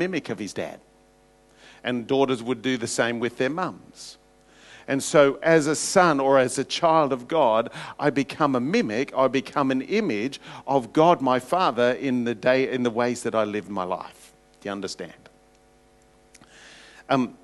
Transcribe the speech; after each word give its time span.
mimic 0.00 0.30
of 0.30 0.38
his 0.38 0.54
dad. 0.54 0.80
And 1.84 2.06
daughters 2.06 2.42
would 2.42 2.62
do 2.62 2.76
the 2.76 2.86
same 2.86 3.20
with 3.20 3.36
their 3.36 3.50
mums. 3.50 4.16
And 4.88 5.02
so, 5.02 5.38
as 5.42 5.68
a 5.68 5.76
son 5.76 6.18
or 6.18 6.38
as 6.38 6.58
a 6.58 6.64
child 6.64 7.12
of 7.12 7.28
God, 7.28 7.70
I 7.98 8.10
become 8.10 8.56
a 8.56 8.60
mimic, 8.60 9.12
I 9.16 9.28
become 9.28 9.70
an 9.70 9.82
image 9.82 10.40
of 10.66 10.92
God 10.92 11.20
my 11.20 11.38
Father 11.38 11.92
in 11.92 12.24
the, 12.24 12.34
day, 12.34 12.72
in 12.72 12.82
the 12.82 12.90
ways 12.90 13.22
that 13.22 13.34
I 13.34 13.44
live 13.44 13.70
my 13.70 13.84
life. 13.84 14.32
Do 14.60 14.68
you 14.68 14.72
understand? 14.72 15.12
Um, 17.08 17.36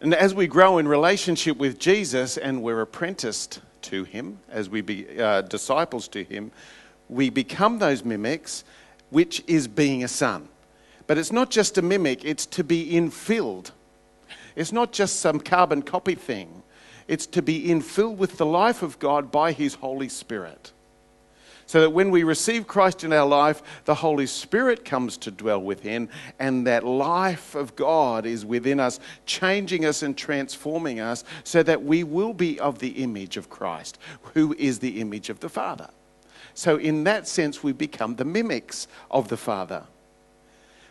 and 0.00 0.14
as 0.14 0.32
we 0.34 0.46
grow 0.46 0.78
in 0.78 0.86
relationship 0.86 1.56
with 1.56 1.78
Jesus 1.78 2.36
and 2.36 2.62
we're 2.62 2.80
apprenticed 2.80 3.60
to 3.82 4.04
him, 4.04 4.38
as 4.50 4.68
we 4.68 4.82
be 4.82 5.20
uh, 5.20 5.40
disciples 5.42 6.06
to 6.08 6.22
him, 6.22 6.52
we 7.08 7.28
become 7.28 7.78
those 7.78 8.04
mimics, 8.04 8.62
which 9.10 9.42
is 9.46 9.66
being 9.66 10.04
a 10.04 10.08
son. 10.08 10.48
But 11.10 11.18
it's 11.18 11.32
not 11.32 11.50
just 11.50 11.76
a 11.76 11.82
mimic, 11.82 12.24
it's 12.24 12.46
to 12.46 12.62
be 12.62 12.92
infilled. 12.92 13.72
It's 14.54 14.70
not 14.70 14.92
just 14.92 15.18
some 15.18 15.40
carbon 15.40 15.82
copy 15.82 16.14
thing, 16.14 16.62
it's 17.08 17.26
to 17.26 17.42
be 17.42 17.66
infilled 17.66 18.16
with 18.16 18.36
the 18.36 18.46
life 18.46 18.84
of 18.84 18.96
God 19.00 19.32
by 19.32 19.50
his 19.50 19.74
Holy 19.74 20.08
Spirit. 20.08 20.70
So 21.66 21.80
that 21.80 21.90
when 21.90 22.12
we 22.12 22.22
receive 22.22 22.68
Christ 22.68 23.02
in 23.02 23.12
our 23.12 23.26
life, 23.26 23.60
the 23.86 23.96
Holy 23.96 24.26
Spirit 24.26 24.84
comes 24.84 25.16
to 25.16 25.32
dwell 25.32 25.60
within, 25.60 26.10
and 26.38 26.64
that 26.68 26.84
life 26.84 27.56
of 27.56 27.74
God 27.74 28.24
is 28.24 28.46
within 28.46 28.78
us, 28.78 29.00
changing 29.26 29.84
us 29.84 30.04
and 30.04 30.16
transforming 30.16 31.00
us 31.00 31.24
so 31.42 31.64
that 31.64 31.82
we 31.82 32.04
will 32.04 32.34
be 32.34 32.60
of 32.60 32.78
the 32.78 33.02
image 33.02 33.36
of 33.36 33.50
Christ, 33.50 33.98
who 34.34 34.54
is 34.56 34.78
the 34.78 35.00
image 35.00 35.28
of 35.28 35.40
the 35.40 35.48
Father. 35.48 35.90
So, 36.54 36.76
in 36.76 37.02
that 37.02 37.26
sense, 37.26 37.64
we 37.64 37.72
become 37.72 38.14
the 38.14 38.24
mimics 38.24 38.86
of 39.10 39.26
the 39.26 39.36
Father. 39.36 39.82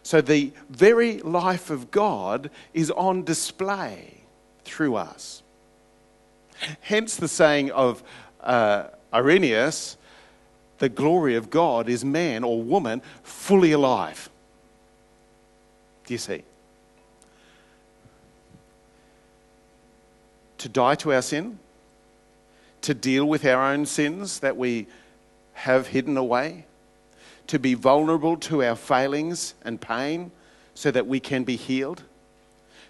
So, 0.04 0.22
the 0.22 0.52
very 0.70 1.20
life 1.20 1.70
of 1.70 1.92
God 1.92 2.50
is 2.74 2.90
on 2.92 3.24
display 3.24 4.22
through 4.64 4.96
us. 4.96 5.44
Hence, 6.82 7.16
the 7.16 7.28
saying 7.28 7.72
of 7.72 8.04
uh, 8.42 8.88
Irenaeus 9.14 9.98
the 10.80 10.90
glory 10.90 11.36
of 11.36 11.50
God 11.50 11.88
is 11.88 12.04
man 12.04 12.44
or 12.44 12.62
woman 12.62 13.02
fully 13.22 13.74
alive. 13.74 14.30
Do 16.06 16.14
you 16.14 16.18
see? 16.18 16.44
To 20.58 20.70
die 20.70 20.96
to 20.96 21.14
our 21.14 21.22
sin, 21.22 21.60
to 22.82 22.94
deal 22.94 23.26
with 23.26 23.46
our 23.46 23.72
own 23.72 23.86
sins 23.86 24.40
that 24.40 24.58
we 24.58 24.88
have 25.54 25.88
hidden 25.88 26.18
away, 26.18 26.66
to 27.50 27.58
be 27.58 27.74
vulnerable 27.74 28.38
to 28.38 28.64
our 28.64 28.76
failings 28.76 29.56
and 29.64 29.82
pain 29.82 30.32
so 30.76 30.92
that 30.92 31.08
we 31.08 31.20
can 31.20 31.44
be 31.44 31.56
healed, 31.56 32.04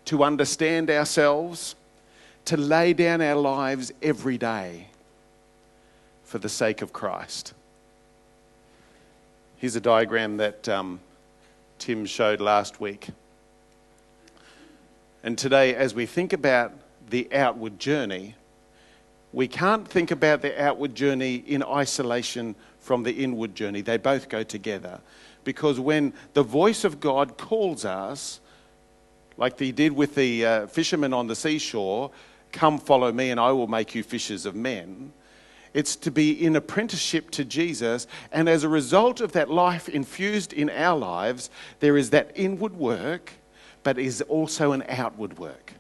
to 0.04 0.22
understand 0.22 0.90
ourselves, 0.90 1.76
to 2.44 2.58
lay 2.58 2.92
down 2.92 3.22
our 3.22 3.38
lives 3.38 3.94
every 4.04 4.38
day 4.38 4.88
for 6.26 6.40
the 6.40 6.50
sake 6.50 6.82
of 6.82 6.92
Christ. 6.92 7.54
Here's 9.56 9.78
a 9.78 9.82
diagram 9.82 10.36
that 10.38 10.68
um, 10.68 11.00
Tim 11.78 12.06
showed 12.06 12.42
last 12.42 12.82
week. 12.82 13.08
And 15.24 15.38
today, 15.38 15.74
as 15.74 15.96
we 15.96 16.06
think 16.06 16.34
about 16.34 16.74
the 17.10 17.34
outward 17.34 17.80
journey, 17.80 18.36
we 19.32 19.48
can't 19.48 19.88
think 19.88 20.12
about 20.12 20.42
the 20.42 20.62
outward 20.62 20.96
journey 20.96 21.36
in 21.36 21.64
isolation 21.64 22.56
from 22.90 23.04
the 23.04 23.12
inward 23.12 23.54
journey. 23.54 23.82
They 23.82 23.98
both 23.98 24.30
go 24.30 24.42
together. 24.42 25.00
Because 25.44 25.80
when 25.80 26.12
the 26.34 26.42
voice 26.42 26.84
of 26.84 27.00
God 27.00 27.38
calls 27.38 27.86
us, 27.86 28.40
like 29.38 29.60
he 29.60 29.72
did 29.72 29.92
with 29.92 30.16
the 30.16 30.44
uh, 30.44 30.66
fishermen 30.66 31.14
on 31.14 31.28
the 31.28 31.36
seashore, 31.36 32.10
come 32.52 32.80
follow 32.80 33.12
me 33.12 33.30
and 33.30 33.40
I 33.40 33.52
will 33.52 33.68
make 33.68 33.94
you 33.94 34.02
fishers 34.02 34.48
of 34.48 34.56
men. 34.56 35.14
It's 35.72 35.96
to 35.98 36.10
be 36.10 36.32
in 36.44 36.56
apprenticeship 36.56 37.30
to 37.30 37.46
Jesus. 37.46 38.08
And 38.32 38.50
as 38.50 38.64
a 38.64 38.70
result 38.70 39.22
of 39.22 39.34
that 39.34 39.52
life 39.52 39.88
infused 39.88 40.52
in 40.52 40.72
our 40.72 40.98
lives, 40.98 41.52
there 41.82 41.96
is 41.96 42.10
that 42.10 42.32
inward 42.34 42.76
work, 42.76 43.34
but 43.84 44.00
is 44.00 44.24
also 44.24 44.72
an 44.72 44.84
outward 44.90 45.38
work. 45.38 45.74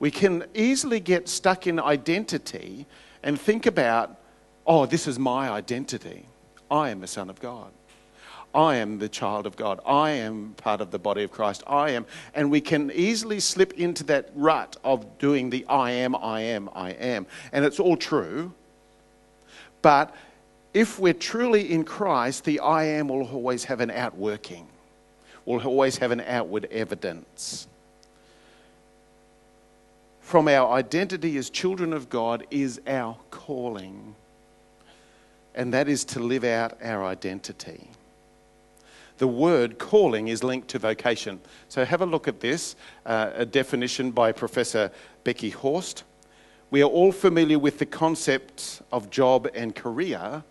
We 0.00 0.10
can 0.10 0.46
easily 0.54 0.98
get 0.98 1.28
stuck 1.28 1.68
in 1.68 1.78
identity 1.78 2.86
and 3.22 3.40
think 3.40 3.64
about, 3.64 4.18
oh, 4.66 4.86
this 4.86 5.06
is 5.06 5.18
my 5.18 5.48
identity. 5.48 6.26
I 6.70 6.90
am 6.90 7.02
a 7.02 7.06
son 7.06 7.30
of 7.30 7.40
God. 7.40 7.70
I 8.54 8.76
am 8.76 8.98
the 8.98 9.08
child 9.08 9.46
of 9.46 9.54
God. 9.54 9.80
I 9.86 10.10
am 10.12 10.54
part 10.56 10.80
of 10.80 10.90
the 10.90 10.98
body 10.98 11.22
of 11.22 11.30
Christ. 11.30 11.62
I 11.66 11.90
am. 11.90 12.06
And 12.34 12.50
we 12.50 12.62
can 12.62 12.90
easily 12.92 13.38
slip 13.38 13.74
into 13.74 14.02
that 14.04 14.30
rut 14.34 14.76
of 14.82 15.18
doing 15.18 15.50
the 15.50 15.66
I 15.66 15.90
am, 15.90 16.16
I 16.16 16.40
am, 16.40 16.70
I 16.74 16.90
am. 16.92 17.26
And 17.52 17.64
it's 17.66 17.78
all 17.78 17.98
true. 17.98 18.52
But 19.82 20.14
if 20.72 20.98
we're 20.98 21.12
truly 21.12 21.70
in 21.70 21.84
Christ, 21.84 22.44
the 22.44 22.60
I 22.60 22.84
am 22.84 23.08
will 23.08 23.28
always 23.28 23.64
have 23.64 23.80
an 23.80 23.90
outworking, 23.90 24.66
will 25.44 25.60
always 25.60 25.98
have 25.98 26.10
an 26.10 26.22
outward 26.22 26.66
evidence. 26.70 27.66
From 30.20 30.48
our 30.48 30.72
identity 30.72 31.36
as 31.36 31.50
children 31.50 31.92
of 31.92 32.08
God 32.08 32.46
is 32.50 32.80
our 32.86 33.16
calling, 33.30 34.16
and 35.56 35.72
that 35.74 35.88
is 35.88 36.04
to 36.04 36.20
live 36.20 36.44
out 36.44 36.78
our 36.82 37.04
identity 37.04 37.90
the 39.18 39.26
word 39.26 39.78
calling 39.78 40.28
is 40.28 40.44
linked 40.44 40.68
to 40.68 40.78
vocation. 40.78 41.40
So 41.68 41.84
have 41.84 42.02
a 42.02 42.06
look 42.06 42.28
at 42.28 42.40
this 42.40 42.76
uh, 43.04 43.30
a 43.34 43.46
definition 43.46 44.10
by 44.10 44.32
Professor 44.32 44.90
Becky 45.24 45.50
Horst. 45.50 46.04
We 46.70 46.82
are 46.82 46.88
all 46.88 47.12
familiar 47.12 47.58
with 47.58 47.78
the 47.78 47.86
concepts 47.86 48.82
of 48.92 49.10
job 49.10 49.48
and 49.54 49.74
career, 49.74 50.42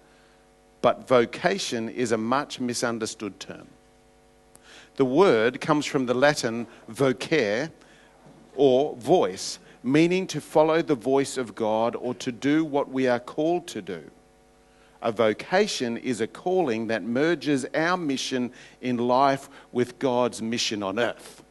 but 0.81 1.07
vocation 1.07 1.89
is 1.89 2.11
a 2.11 2.17
much 2.17 2.59
misunderstood 2.59 3.39
term. 3.39 3.67
The 4.95 5.05
word 5.05 5.59
comes 5.59 5.85
from 5.85 6.05
the 6.05 6.13
Latin 6.13 6.67
vocare 6.89 7.69
or 8.55 8.95
voice, 8.95 9.59
meaning 9.83 10.25
to 10.27 10.39
follow 10.39 10.81
the 10.81 10.95
voice 10.95 11.37
of 11.37 11.53
God 11.53 11.95
or 11.97 12.13
to 12.15 12.31
do 12.31 12.63
what 12.63 12.89
we 12.89 13.07
are 13.07 13.19
called 13.19 13.67
to 13.67 13.81
do. 13.81 14.09
A 15.05 15.11
vocation 15.11 15.97
is 15.97 16.19
a 16.19 16.25
calling 16.25 16.87
that 16.87 17.03
merges 17.03 17.63
our 17.75 17.95
mission 17.95 18.51
in 18.81 18.97
life 18.97 19.49
with 19.71 19.99
God's 19.99 20.41
mission 20.41 20.81
on 20.81 20.97
earth. 20.97 21.43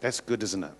That's 0.00 0.18
good, 0.18 0.42
isn't 0.42 0.64
it? 0.64 0.72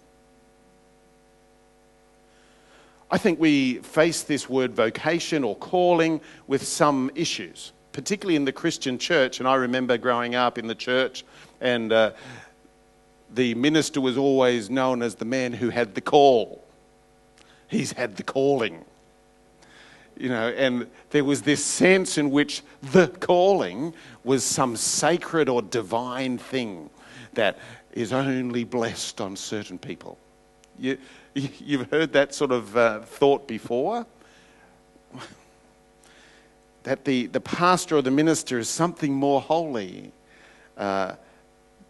I 3.08 3.18
think 3.18 3.38
we 3.38 3.74
face 3.74 4.24
this 4.24 4.48
word 4.50 4.74
vocation 4.74 5.44
or 5.44 5.54
calling 5.54 6.20
with 6.48 6.66
some 6.66 7.08
issues, 7.14 7.70
particularly 7.92 8.34
in 8.34 8.44
the 8.44 8.52
Christian 8.52 8.98
church. 8.98 9.38
And 9.38 9.48
I 9.48 9.54
remember 9.54 9.96
growing 9.96 10.34
up 10.34 10.58
in 10.58 10.66
the 10.66 10.74
church, 10.74 11.24
and 11.60 11.92
uh, 11.92 12.10
the 13.32 13.54
minister 13.54 14.00
was 14.00 14.18
always 14.18 14.70
known 14.70 15.02
as 15.02 15.14
the 15.14 15.24
man 15.24 15.52
who 15.52 15.70
had 15.70 15.94
the 15.94 16.00
call. 16.00 16.64
He's 17.68 17.92
had 17.92 18.16
the 18.16 18.24
calling 18.24 18.84
you 20.16 20.28
know, 20.28 20.48
and 20.48 20.86
there 21.10 21.24
was 21.24 21.42
this 21.42 21.64
sense 21.64 22.18
in 22.18 22.30
which 22.30 22.62
the 22.92 23.08
calling 23.08 23.94
was 24.24 24.44
some 24.44 24.76
sacred 24.76 25.48
or 25.48 25.62
divine 25.62 26.38
thing 26.38 26.90
that 27.34 27.58
is 27.92 28.12
only 28.12 28.64
blessed 28.64 29.20
on 29.20 29.36
certain 29.36 29.78
people. 29.78 30.18
You, 30.78 30.98
you've 31.34 31.90
heard 31.90 32.12
that 32.14 32.34
sort 32.34 32.52
of 32.52 32.76
uh, 32.76 33.00
thought 33.00 33.46
before? 33.46 34.06
that 36.86 37.04
the, 37.04 37.26
the 37.26 37.40
pastor 37.40 37.96
or 37.96 38.02
the 38.02 38.12
minister 38.12 38.60
is 38.60 38.68
something 38.68 39.12
more 39.12 39.40
holy 39.40 40.12
uh, 40.76 41.16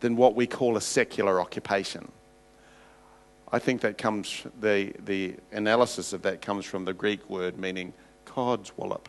than 0.01 0.17
what 0.17 0.35
we 0.35 0.47
call 0.47 0.79
a 0.79 0.81
secular 0.81 1.39
occupation. 1.39 2.11
I 3.53 3.59
think 3.59 3.83
that 3.83 3.99
comes, 3.99 4.47
the, 4.59 4.95
the 5.05 5.35
analysis 5.53 6.15
of 6.15 6.23
that 6.23 6.41
comes 6.41 6.65
from 6.65 6.87
the 6.87 6.95
Greek 6.95 7.29
word 7.29 7.59
meaning 7.59 7.93
wallop. 8.37 9.09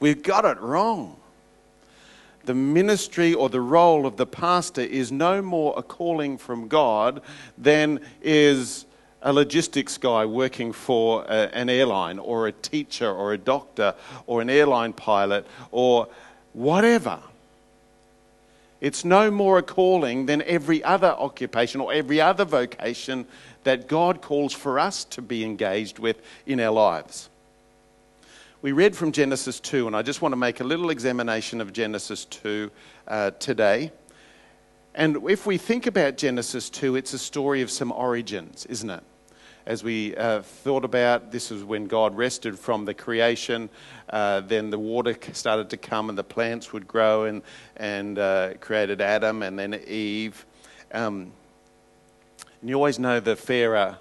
We've 0.00 0.22
got 0.22 0.46
it 0.46 0.58
wrong. 0.60 1.16
The 2.44 2.54
ministry 2.54 3.34
or 3.34 3.50
the 3.50 3.60
role 3.60 4.06
of 4.06 4.16
the 4.16 4.24
pastor 4.24 4.80
is 4.80 5.12
no 5.12 5.42
more 5.42 5.74
a 5.76 5.82
calling 5.82 6.38
from 6.38 6.68
God 6.68 7.20
than 7.58 8.00
is 8.22 8.86
a 9.20 9.30
logistics 9.30 9.98
guy 9.98 10.24
working 10.24 10.72
for 10.72 11.24
a, 11.24 11.54
an 11.54 11.68
airline 11.68 12.18
or 12.18 12.46
a 12.46 12.52
teacher 12.52 13.10
or 13.10 13.34
a 13.34 13.38
doctor 13.38 13.94
or 14.26 14.40
an 14.40 14.48
airline 14.48 14.94
pilot 14.94 15.46
or 15.70 16.08
whatever. 16.54 17.20
It's 18.80 19.04
no 19.04 19.30
more 19.30 19.58
a 19.58 19.62
calling 19.62 20.24
than 20.24 20.40
every 20.42 20.82
other 20.82 21.08
occupation 21.08 21.82
or 21.82 21.92
every 21.92 22.22
other 22.22 22.46
vocation 22.46 23.26
that 23.64 23.88
God 23.88 24.22
calls 24.22 24.52
for 24.52 24.78
us 24.78 25.04
to 25.06 25.22
be 25.22 25.44
engaged 25.44 25.98
with 25.98 26.20
in 26.46 26.60
our 26.60 26.72
lives. 26.72 27.28
We 28.62 28.72
read 28.72 28.94
from 28.94 29.12
Genesis 29.12 29.58
2, 29.60 29.86
and 29.86 29.96
I 29.96 30.02
just 30.02 30.20
want 30.20 30.32
to 30.32 30.36
make 30.36 30.60
a 30.60 30.64
little 30.64 30.90
examination 30.90 31.60
of 31.60 31.72
Genesis 31.72 32.26
2 32.26 32.70
uh, 33.08 33.30
today. 33.32 33.90
And 34.94 35.16
if 35.30 35.46
we 35.46 35.56
think 35.56 35.86
about 35.86 36.18
Genesis 36.18 36.68
2, 36.68 36.96
it's 36.96 37.14
a 37.14 37.18
story 37.18 37.62
of 37.62 37.70
some 37.70 37.90
origins, 37.90 38.66
isn't 38.66 38.90
it? 38.90 39.02
As 39.64 39.84
we 39.84 40.16
uh, 40.16 40.42
thought 40.42 40.84
about, 40.84 41.30
this 41.30 41.50
is 41.50 41.62
when 41.62 41.86
God 41.86 42.16
rested 42.16 42.58
from 42.58 42.84
the 42.84 42.92
creation. 42.92 43.70
Uh, 44.08 44.40
then 44.40 44.70
the 44.70 44.78
water 44.78 45.16
started 45.32 45.70
to 45.70 45.76
come 45.76 46.08
and 46.08 46.18
the 46.18 46.24
plants 46.24 46.72
would 46.72 46.88
grow 46.88 47.24
and, 47.24 47.42
and 47.76 48.18
uh, 48.18 48.54
created 48.60 49.00
Adam 49.00 49.42
and 49.42 49.58
then 49.58 49.80
Eve. 49.86 50.44
Um, 50.92 51.32
and 52.60 52.68
you 52.68 52.74
always 52.74 52.98
know 52.98 53.20
the 53.20 53.36
fairer, 53.36 53.98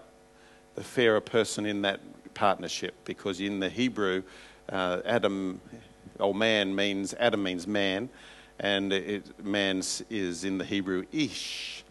the 0.75 0.83
fairer 0.83 1.21
person 1.21 1.65
in 1.65 1.81
that 1.83 2.00
partnership 2.33 2.95
because 3.06 3.39
in 3.39 3.59
the 3.59 3.69
Hebrew, 3.69 4.23
uh, 4.69 5.01
Adam, 5.06 5.61
or 6.19 6.33
man 6.33 6.73
means, 6.73 7.13
Adam 7.19 7.44
means 7.44 7.67
man, 7.67 8.09
and 8.59 8.91
it, 8.91 9.44
man 9.44 9.81
is 10.09 10.44
in 10.44 10.57
the 10.57 10.65
Hebrew 10.65 11.06
ish, 11.11 11.83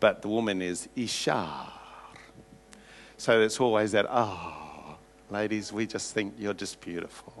but 0.00 0.22
the 0.22 0.28
woman 0.28 0.62
is 0.62 0.88
ishar. 0.96 1.70
So 3.16 3.40
it's 3.40 3.60
always 3.60 3.92
that, 3.92 4.06
oh, 4.08 4.96
ladies, 5.30 5.72
we 5.72 5.86
just 5.86 6.14
think 6.14 6.34
you're 6.38 6.54
just 6.54 6.80
beautiful. 6.80 7.37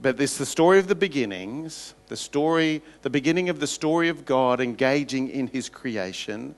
But 0.00 0.16
this 0.16 0.38
the 0.38 0.46
story 0.46 0.78
of 0.78 0.86
the 0.86 0.94
beginnings, 0.94 1.94
the 2.06 2.16
story, 2.16 2.82
the 3.02 3.10
beginning 3.10 3.48
of 3.48 3.60
the 3.60 3.66
story 3.66 4.08
of 4.08 4.24
God 4.24 4.60
engaging 4.60 5.28
in 5.28 5.48
his 5.48 5.68
creation 5.68 6.54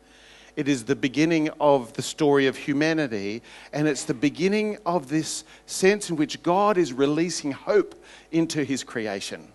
it 0.57 0.69
is 0.69 0.85
the 0.85 0.97
beginning 0.97 1.49
of 1.61 1.93
the 1.95 2.03
story 2.03 2.47
of 2.47 2.57
humanity, 2.57 3.43
and 3.73 3.87
it's 3.87 4.05
the 4.05 4.15
beginning 4.15 4.79
of 4.85 5.09
this 5.09 5.45
sense 5.67 6.11
in 6.11 6.17
which 6.17 6.43
God 6.43 6.77
is 6.77 6.93
releasing 6.93 7.53
hope 7.53 7.95
into 8.33 8.65
his 8.65 8.83
creation. 8.83 9.49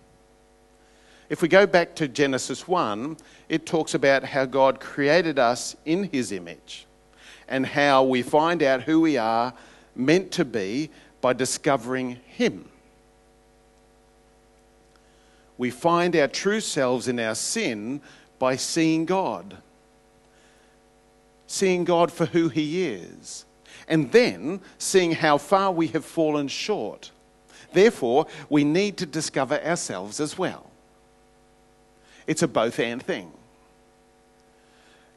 If 1.29 1.41
we 1.41 1.47
go 1.47 1.65
back 1.67 1.95
to 1.95 2.07
Genesis 2.07 2.67
1, 2.67 3.17
it 3.49 3.65
talks 3.65 3.93
about 3.93 4.23
how 4.23 4.45
God 4.45 4.79
created 4.79 5.39
us 5.39 5.75
in 5.85 6.05
his 6.05 6.31
image 6.31 6.85
and 7.47 7.65
how 7.65 8.03
we 8.03 8.21
find 8.21 8.63
out 8.63 8.83
who 8.83 9.01
we 9.01 9.17
are 9.17 9.53
meant 9.95 10.31
to 10.31 10.45
be 10.45 10.89
by 11.21 11.33
discovering 11.33 12.17
him. 12.25 12.69
We 15.57 15.69
find 15.69 16.15
our 16.15 16.27
true 16.27 16.59
selves 16.59 17.07
in 17.07 17.19
our 17.19 17.35
sin 17.35 18.01
by 18.39 18.55
seeing 18.55 19.05
God 19.05 19.57
seeing 21.47 21.83
God 21.83 22.11
for 22.11 22.25
who 22.25 22.49
He 22.49 22.85
is, 22.85 23.45
and 23.87 24.11
then 24.11 24.61
seeing 24.77 25.11
how 25.11 25.37
far 25.37 25.71
we 25.71 25.87
have 25.87 26.05
fallen 26.05 26.47
short. 26.47 27.11
Therefore, 27.73 28.27
we 28.49 28.63
need 28.63 28.97
to 28.97 29.05
discover 29.05 29.61
ourselves 29.63 30.19
as 30.19 30.37
well. 30.37 30.69
It's 32.27 32.41
a 32.41 32.47
both 32.47 32.79
and 32.79 33.01
thing. 33.01 33.31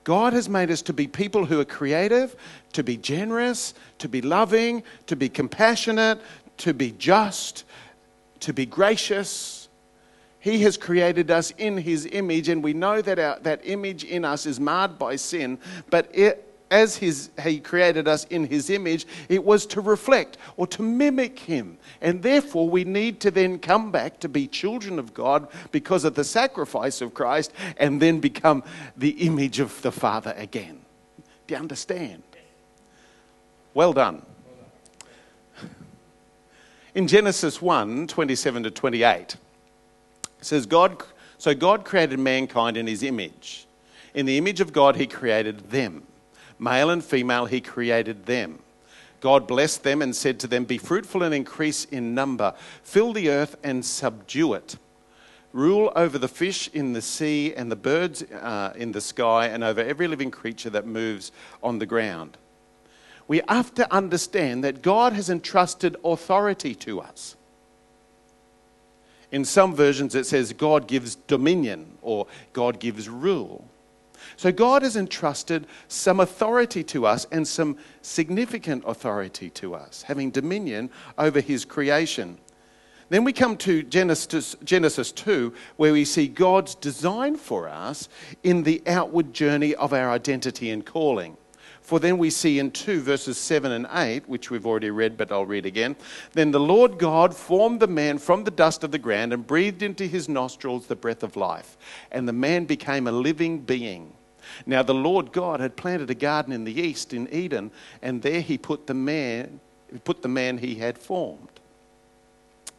God 0.05 0.33
has 0.33 0.49
made 0.49 0.71
us 0.71 0.83
to 0.83 0.93
be 0.93 1.07
people 1.07 1.45
who 1.45 1.61
are 1.61 1.65
creative, 1.65 2.35
to 2.73 2.83
be 2.83 2.97
generous, 2.97 3.75
to 3.99 4.09
be 4.09 4.23
loving, 4.23 4.83
to 5.07 5.17
be 5.17 5.29
compassionate, 5.29 6.19
to 6.59 6.73
be 6.73 6.93
just, 6.93 7.65
to 8.41 8.53
be 8.53 8.65
gracious, 8.65 9.58
he 10.41 10.63
has 10.63 10.77
created 10.77 11.31
us 11.31 11.53
in 11.59 11.77
His 11.79 12.07
image, 12.07 12.49
and 12.49 12.63
we 12.63 12.73
know 12.73 13.03
that 13.03 13.19
our, 13.19 13.39
that 13.41 13.61
image 13.65 14.05
in 14.05 14.25
us 14.25 14.47
is 14.47 14.61
marred 14.61 14.99
by 14.99 15.17
sin, 15.17 15.59
but 15.91 16.09
it, 16.15 16.45
as 16.71 16.97
his, 16.97 17.31
He 17.43 17.59
created 17.59 18.07
us 18.07 18.25
in 18.25 18.47
His 18.47 18.71
image, 18.71 19.07
it 19.29 19.43
was 19.43 19.67
to 19.67 19.81
reflect 19.81 20.39
or 20.57 20.67
to 20.69 20.83
mimic 20.83 21.41
Him. 21.41 21.77
And 22.01 22.23
therefore, 22.23 22.69
we 22.69 22.85
need 22.85 23.21
to 23.21 23.31
then 23.31 23.59
come 23.59 23.91
back 23.91 24.21
to 24.21 24.29
be 24.29 24.47
children 24.47 24.99
of 24.99 25.13
God 25.13 25.49
because 25.73 26.05
of 26.05 26.15
the 26.15 26.25
sacrifice 26.25 27.01
of 27.01 27.15
Christ 27.15 27.53
and 27.77 28.01
then 28.01 28.21
become 28.21 28.63
the 28.97 29.11
image 29.27 29.59
of 29.59 29.81
the 29.83 29.93
Father 29.93 30.35
again. 30.37 30.81
Do 31.47 31.55
you 31.55 31.61
understand? 31.61 32.23
Well 33.75 33.93
done. 33.93 34.23
In 36.95 37.07
Genesis 37.07 37.61
1 37.61 38.07
27 38.09 38.63
to 38.65 38.71
28, 38.71 39.37
it 40.39 40.45
says, 40.45 40.67
God, 40.67 41.03
so 41.37 41.55
God 41.55 41.85
created 41.85 42.19
mankind 42.19 42.77
in 42.77 42.87
his 42.87 43.03
image. 43.03 43.67
In 44.15 44.27
the 44.27 44.39
image 44.39 44.61
of 44.61 44.73
God, 44.73 44.97
he 44.97 45.07
created 45.07 45.71
them. 45.71 46.03
Male 46.59 46.91
and 46.91 47.05
female, 47.05 47.47
he 47.47 47.61
created 47.61 48.27
them. 48.27 48.59
God 49.21 49.47
blessed 49.47 49.83
them 49.83 50.03
and 50.03 50.15
said 50.15 50.39
to 50.41 50.47
them, 50.47 50.65
Be 50.65 50.79
fruitful 50.79 51.23
and 51.23 51.35
increase 51.35 51.85
in 51.87 52.15
number, 52.15 52.55
fill 52.83 53.13
the 53.13 53.31
earth 53.31 53.57
and 53.63 53.85
subdue 53.85 54.55
it. 54.55 54.77
Rule 55.53 55.93
over 55.97 56.19
the 56.19 56.29
fish 56.29 56.69
in 56.73 56.93
the 56.93 57.03
sea 57.03 57.55
and 57.55 57.73
the 57.73 57.77
birds 57.77 58.23
uh, 58.23 58.73
in 58.77 58.93
the 58.93 59.01
sky, 59.01 59.47
and 59.47 59.65
over 59.65 59.81
every 59.81 60.07
living 60.07 60.31
creature 60.31 60.71
that 60.71 60.87
moves 60.87 61.33
on 61.63 61.79
the 61.79 61.87
ground. 61.87 62.37
We 63.27 63.41
have 63.49 63.75
to 63.75 63.93
understand 63.93 64.63
that 64.65 64.83
God 64.83 65.13
has 65.15 65.31
entrusted 65.31 65.97
authority 66.05 66.75
to 66.77 67.01
us. 67.01 67.37
In 69.31 69.45
some 69.45 69.75
versions, 69.75 70.15
it 70.15 70.25
says 70.25 70.53
God 70.53 70.89
gives 70.89 71.15
dominion 71.15 71.99
or 72.03 72.27
God 72.53 72.81
gives 72.81 73.09
rule. 73.09 73.69
So 74.37 74.53
God 74.53 74.83
has 74.83 74.97
entrusted 74.97 75.67
some 75.89 76.21
authority 76.21 76.83
to 76.85 77.07
us 77.07 77.27
and 77.31 77.47
some 77.47 77.77
significant 78.03 78.85
authority 78.87 79.51
to 79.51 79.75
us, 79.75 80.03
having 80.03 80.31
dominion 80.31 80.91
over 81.17 81.41
his 81.41 81.65
creation. 81.65 82.39
Then 83.11 83.25
we 83.25 83.33
come 83.33 83.57
to 83.59 83.83
Genesis, 83.83 84.55
Genesis 84.65 85.13
2, 85.13 85.55
where 85.77 85.93
we 85.93 86.05
see 86.05 86.29
God's 86.29 86.75
design 86.75 87.37
for 87.37 87.69
us 87.69 88.09
in 88.43 88.65
the 88.65 88.83
outward 88.87 89.33
journey 89.33 89.75
of 89.75 89.93
our 89.93 90.11
identity 90.11 90.71
and 90.71 90.85
calling. 90.85 91.37
For 91.89 91.99
then 91.99 92.19
we 92.19 92.29
see 92.29 92.59
in 92.59 92.71
2 92.73 93.01
verses 93.01 93.39
7 93.39 93.73
and 93.73 93.87
8, 93.91 94.29
which 94.29 94.51
we've 94.51 94.67
already 94.67 94.91
read, 94.91 95.17
but 95.17 95.33
I'll 95.33 95.47
read 95.47 95.65
again. 95.65 95.97
Then 96.33 96.51
the 96.51 96.61
Lord 96.61 96.99
God 96.99 97.35
formed 97.35 97.81
the 97.81 97.87
man 97.87 98.19
from 98.19 98.45
the 98.45 98.51
dust 98.51 98.85
of 98.85 98.91
the 98.91 98.99
ground 98.99 99.33
and 99.33 99.47
breathed 99.47 99.83
into 99.83 100.05
his 100.05 100.29
nostrils 100.29 100.87
the 100.87 100.95
breath 100.95 101.23
of 101.23 101.35
life, 101.35 101.79
and 102.13 102.29
the 102.29 102.35
man 102.35 102.67
became 102.67 103.07
a 103.07 103.13
living 103.13 103.61
being. 103.61 104.13
Now 104.67 104.83
the 104.83 104.93
Lord 104.93 105.33
God 105.33 105.61
had 105.61 105.77
planted 105.77 106.11
a 106.11 106.15
garden 106.15 106.53
in 106.53 106.65
the 106.65 106.79
east 106.79 107.15
in 107.15 107.27
Eden, 107.33 107.71
and 108.03 108.21
there 108.21 108.43
he 108.43 108.59
put 108.59 108.87
the 108.87 108.93
man, 108.93 109.59
put 110.05 110.21
the 110.21 110.29
man 110.29 110.59
he 110.59 110.75
had 110.75 110.99
formed. 110.99 111.49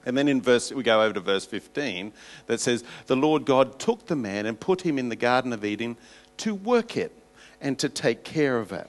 And 0.06 0.15
then 0.15 0.27
in 0.27 0.39
verse, 0.39 0.71
we 0.71 0.83
go 0.83 1.01
over 1.01 1.16
to 1.16 1.19
verse 1.19 1.47
15 1.47 2.13
that 2.45 2.59
says, 2.59 2.83
The 3.07 3.16
Lord 3.16 3.45
God 3.45 3.80
took 3.80 4.06
the 4.06 4.16
man 4.16 4.45
and 4.45 4.59
put 4.59 4.81
him 4.81 4.99
in 4.99 5.09
the 5.09 5.16
Garden 5.16 5.51
of 5.51 5.66
Eden 5.66 5.97
to 6.37 6.54
work 6.54 6.95
it 6.95 7.11
and 7.59 7.80
to 7.80 7.89
take 7.89 8.23
care 8.23 8.59
of 8.59 8.71
it. 8.71 8.87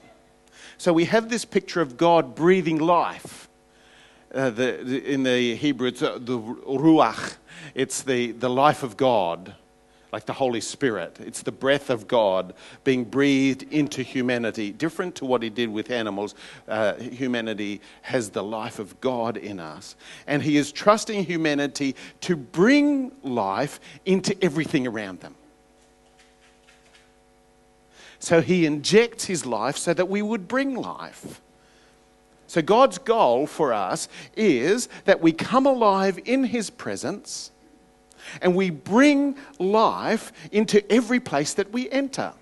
So 0.81 0.91
we 0.91 1.05
have 1.05 1.29
this 1.29 1.45
picture 1.45 1.79
of 1.79 1.95
God 1.95 2.33
breathing 2.33 2.79
life. 2.79 3.47
Uh, 4.33 4.49
the, 4.49 4.79
the, 4.81 5.13
in 5.13 5.21
the 5.21 5.53
Hebrew, 5.53 5.89
it's 5.89 6.01
uh, 6.01 6.17
the 6.19 6.39
ruach. 6.39 7.35
It's 7.75 8.01
the, 8.01 8.31
the 8.31 8.49
life 8.49 8.81
of 8.81 8.97
God, 8.97 9.53
like 10.11 10.25
the 10.25 10.33
Holy 10.33 10.59
Spirit. 10.59 11.19
It's 11.19 11.43
the 11.43 11.51
breath 11.51 11.91
of 11.91 12.07
God 12.07 12.55
being 12.83 13.03
breathed 13.03 13.61
into 13.71 14.01
humanity. 14.01 14.71
Different 14.71 15.13
to 15.17 15.25
what 15.25 15.43
He 15.43 15.51
did 15.51 15.69
with 15.69 15.91
animals, 15.91 16.33
uh, 16.67 16.95
humanity 16.95 17.79
has 18.01 18.31
the 18.31 18.43
life 18.43 18.79
of 18.79 18.99
God 19.01 19.37
in 19.37 19.59
us. 19.59 19.95
And 20.25 20.41
He 20.41 20.57
is 20.57 20.71
trusting 20.71 21.25
humanity 21.25 21.95
to 22.21 22.35
bring 22.35 23.11
life 23.21 23.79
into 24.07 24.35
everything 24.43 24.87
around 24.87 25.19
them. 25.19 25.35
So 28.21 28.39
he 28.39 28.67
injects 28.67 29.25
his 29.25 29.47
life 29.47 29.77
so 29.77 29.93
that 29.95 30.07
we 30.07 30.21
would 30.21 30.47
bring 30.47 30.75
life. 30.75 31.41
So 32.45 32.61
God's 32.61 32.99
goal 32.99 33.47
for 33.47 33.73
us 33.73 34.07
is 34.37 34.87
that 35.05 35.21
we 35.21 35.31
come 35.31 35.65
alive 35.65 36.19
in 36.25 36.43
his 36.43 36.69
presence 36.69 37.49
and 38.39 38.55
we 38.55 38.69
bring 38.69 39.35
life 39.57 40.31
into 40.51 40.89
every 40.91 41.19
place 41.19 41.55
that 41.55 41.71
we 41.71 41.89
enter. 41.89 42.33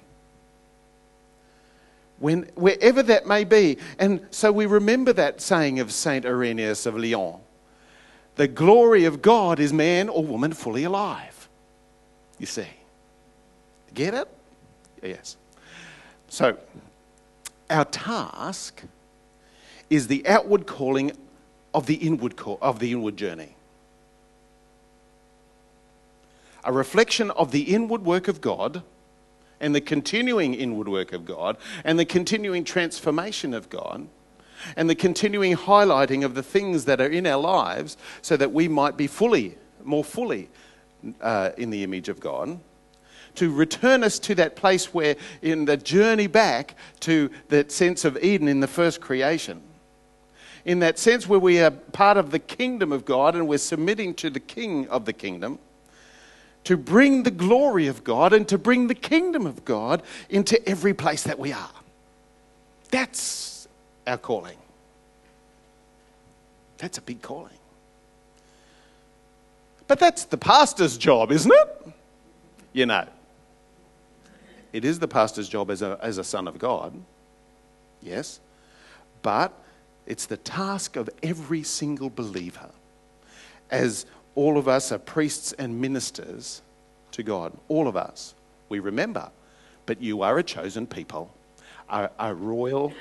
When, 2.19 2.49
wherever 2.55 3.01
that 3.03 3.25
may 3.25 3.45
be. 3.45 3.77
And 3.97 4.27
so 4.31 4.51
we 4.51 4.65
remember 4.65 5.13
that 5.13 5.39
saying 5.39 5.79
of 5.79 5.93
Saint 5.93 6.25
Irenaeus 6.25 6.85
of 6.85 6.97
Lyon 6.97 7.39
the 8.35 8.47
glory 8.47 9.03
of 9.03 9.21
God 9.21 9.59
is 9.59 9.73
man 9.73 10.07
or 10.07 10.23
woman 10.23 10.53
fully 10.53 10.85
alive. 10.85 11.49
You 12.37 12.45
see. 12.45 12.67
Get 13.93 14.13
it? 14.13 14.29
Yes. 15.03 15.35
So, 16.29 16.57
our 17.69 17.85
task 17.85 18.83
is 19.89 20.07
the 20.07 20.25
outward 20.27 20.67
calling 20.67 21.11
of 21.73 21.87
the 21.87 21.95
inward 21.95 22.35
call, 22.35 22.59
of 22.61 22.79
the 22.79 22.91
inward 22.91 23.17
journey. 23.17 23.55
A 26.63 26.71
reflection 26.71 27.31
of 27.31 27.51
the 27.51 27.73
inward 27.73 28.05
work 28.05 28.27
of 28.27 28.41
God 28.41 28.83
and 29.59 29.73
the 29.73 29.81
continuing 29.81 30.53
inward 30.53 30.87
work 30.87 31.13
of 31.13 31.25
God 31.25 31.57
and 31.83 31.97
the 31.97 32.05
continuing 32.05 32.63
transformation 32.63 33.53
of 33.53 33.69
God. 33.69 34.07
and 34.75 34.89
the 34.89 34.95
continuing 34.95 35.55
highlighting 35.55 36.25
of 36.25 36.35
the 36.35 36.43
things 36.43 36.83
that 36.83 36.99
are 36.99 37.07
in 37.07 37.25
our 37.25 37.39
lives 37.39 37.95
so 38.21 38.35
that 38.35 38.51
we 38.51 38.67
might 38.67 38.97
be 38.97 39.07
fully, 39.07 39.57
more 39.85 40.03
fully 40.03 40.49
uh, 41.21 41.51
in 41.57 41.69
the 41.69 41.81
image 41.81 42.09
of 42.09 42.19
God. 42.19 42.59
To 43.39 43.49
return 43.49 44.03
us 44.03 44.19
to 44.19 44.35
that 44.35 44.57
place 44.57 44.93
where, 44.93 45.15
in 45.41 45.63
the 45.63 45.77
journey 45.77 46.27
back 46.27 46.75
to 46.99 47.29
that 47.47 47.71
sense 47.71 48.03
of 48.03 48.21
Eden 48.21 48.49
in 48.49 48.59
the 48.59 48.67
first 48.67 48.99
creation, 48.99 49.61
in 50.65 50.79
that 50.79 50.99
sense 50.99 51.25
where 51.25 51.39
we 51.39 51.61
are 51.61 51.71
part 51.71 52.17
of 52.17 52.31
the 52.31 52.39
kingdom 52.39 52.91
of 52.91 53.05
God 53.05 53.35
and 53.35 53.47
we're 53.47 53.57
submitting 53.57 54.13
to 54.15 54.29
the 54.29 54.41
king 54.41 54.89
of 54.89 55.05
the 55.05 55.13
kingdom, 55.13 55.57
to 56.65 56.75
bring 56.75 57.23
the 57.23 57.31
glory 57.31 57.87
of 57.87 58.03
God 58.03 58.33
and 58.33 58.45
to 58.49 58.57
bring 58.57 58.87
the 58.87 58.93
kingdom 58.93 59.45
of 59.45 59.63
God 59.63 60.03
into 60.29 60.61
every 60.67 60.93
place 60.93 61.23
that 61.23 61.39
we 61.39 61.53
are. 61.53 61.71
That's 62.91 63.69
our 64.05 64.17
calling. 64.17 64.57
That's 66.77 66.97
a 66.97 67.01
big 67.01 67.21
calling. 67.21 67.53
But 69.87 69.97
that's 69.97 70.25
the 70.25 70.37
pastor's 70.37 70.97
job, 70.97 71.31
isn't 71.31 71.53
it? 71.53 71.93
You 72.73 72.85
know. 72.85 73.07
It 74.71 74.85
is 74.85 74.99
the 74.99 75.07
pastor's 75.07 75.49
job 75.49 75.71
as 75.71 75.81
a, 75.81 75.97
as 76.01 76.17
a 76.17 76.23
son 76.23 76.47
of 76.47 76.59
God, 76.59 76.93
yes. 78.01 78.39
But 79.21 79.53
it's 80.05 80.25
the 80.25 80.37
task 80.37 80.95
of 80.95 81.09
every 81.23 81.63
single 81.63 82.09
believer, 82.09 82.69
as 83.71 84.05
all 84.35 84.57
of 84.57 84.67
us 84.67 84.91
are 84.91 84.99
priests 84.99 85.53
and 85.53 85.81
ministers 85.81 86.61
to 87.11 87.23
God. 87.23 87.53
All 87.67 87.87
of 87.87 87.97
us. 87.97 88.35
We 88.69 88.79
remember. 88.79 89.29
But 89.85 90.01
you 90.01 90.21
are 90.21 90.37
a 90.37 90.43
chosen 90.43 90.85
people, 90.85 91.33
a, 91.89 92.09
a 92.19 92.33
royal. 92.33 92.93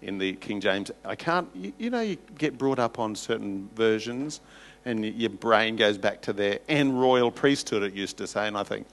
In 0.00 0.16
the 0.16 0.34
King 0.34 0.60
James, 0.60 0.92
I 1.04 1.16
can't, 1.16 1.48
you, 1.56 1.72
you 1.76 1.90
know, 1.90 2.00
you 2.02 2.18
get 2.38 2.56
brought 2.56 2.78
up 2.78 3.00
on 3.00 3.16
certain 3.16 3.68
versions 3.74 4.40
and 4.84 5.04
your 5.04 5.30
brain 5.30 5.74
goes 5.74 5.98
back 5.98 6.22
to 6.22 6.32
their 6.32 6.60
and 6.68 7.00
royal 7.00 7.32
priesthood, 7.32 7.82
it 7.82 7.94
used 7.94 8.16
to 8.18 8.26
say, 8.28 8.46
and 8.46 8.56
I 8.56 8.62
think, 8.62 8.86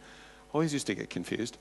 always 0.55 0.73
used 0.73 0.87
to 0.87 0.95
get 0.95 1.09
confused 1.09 1.57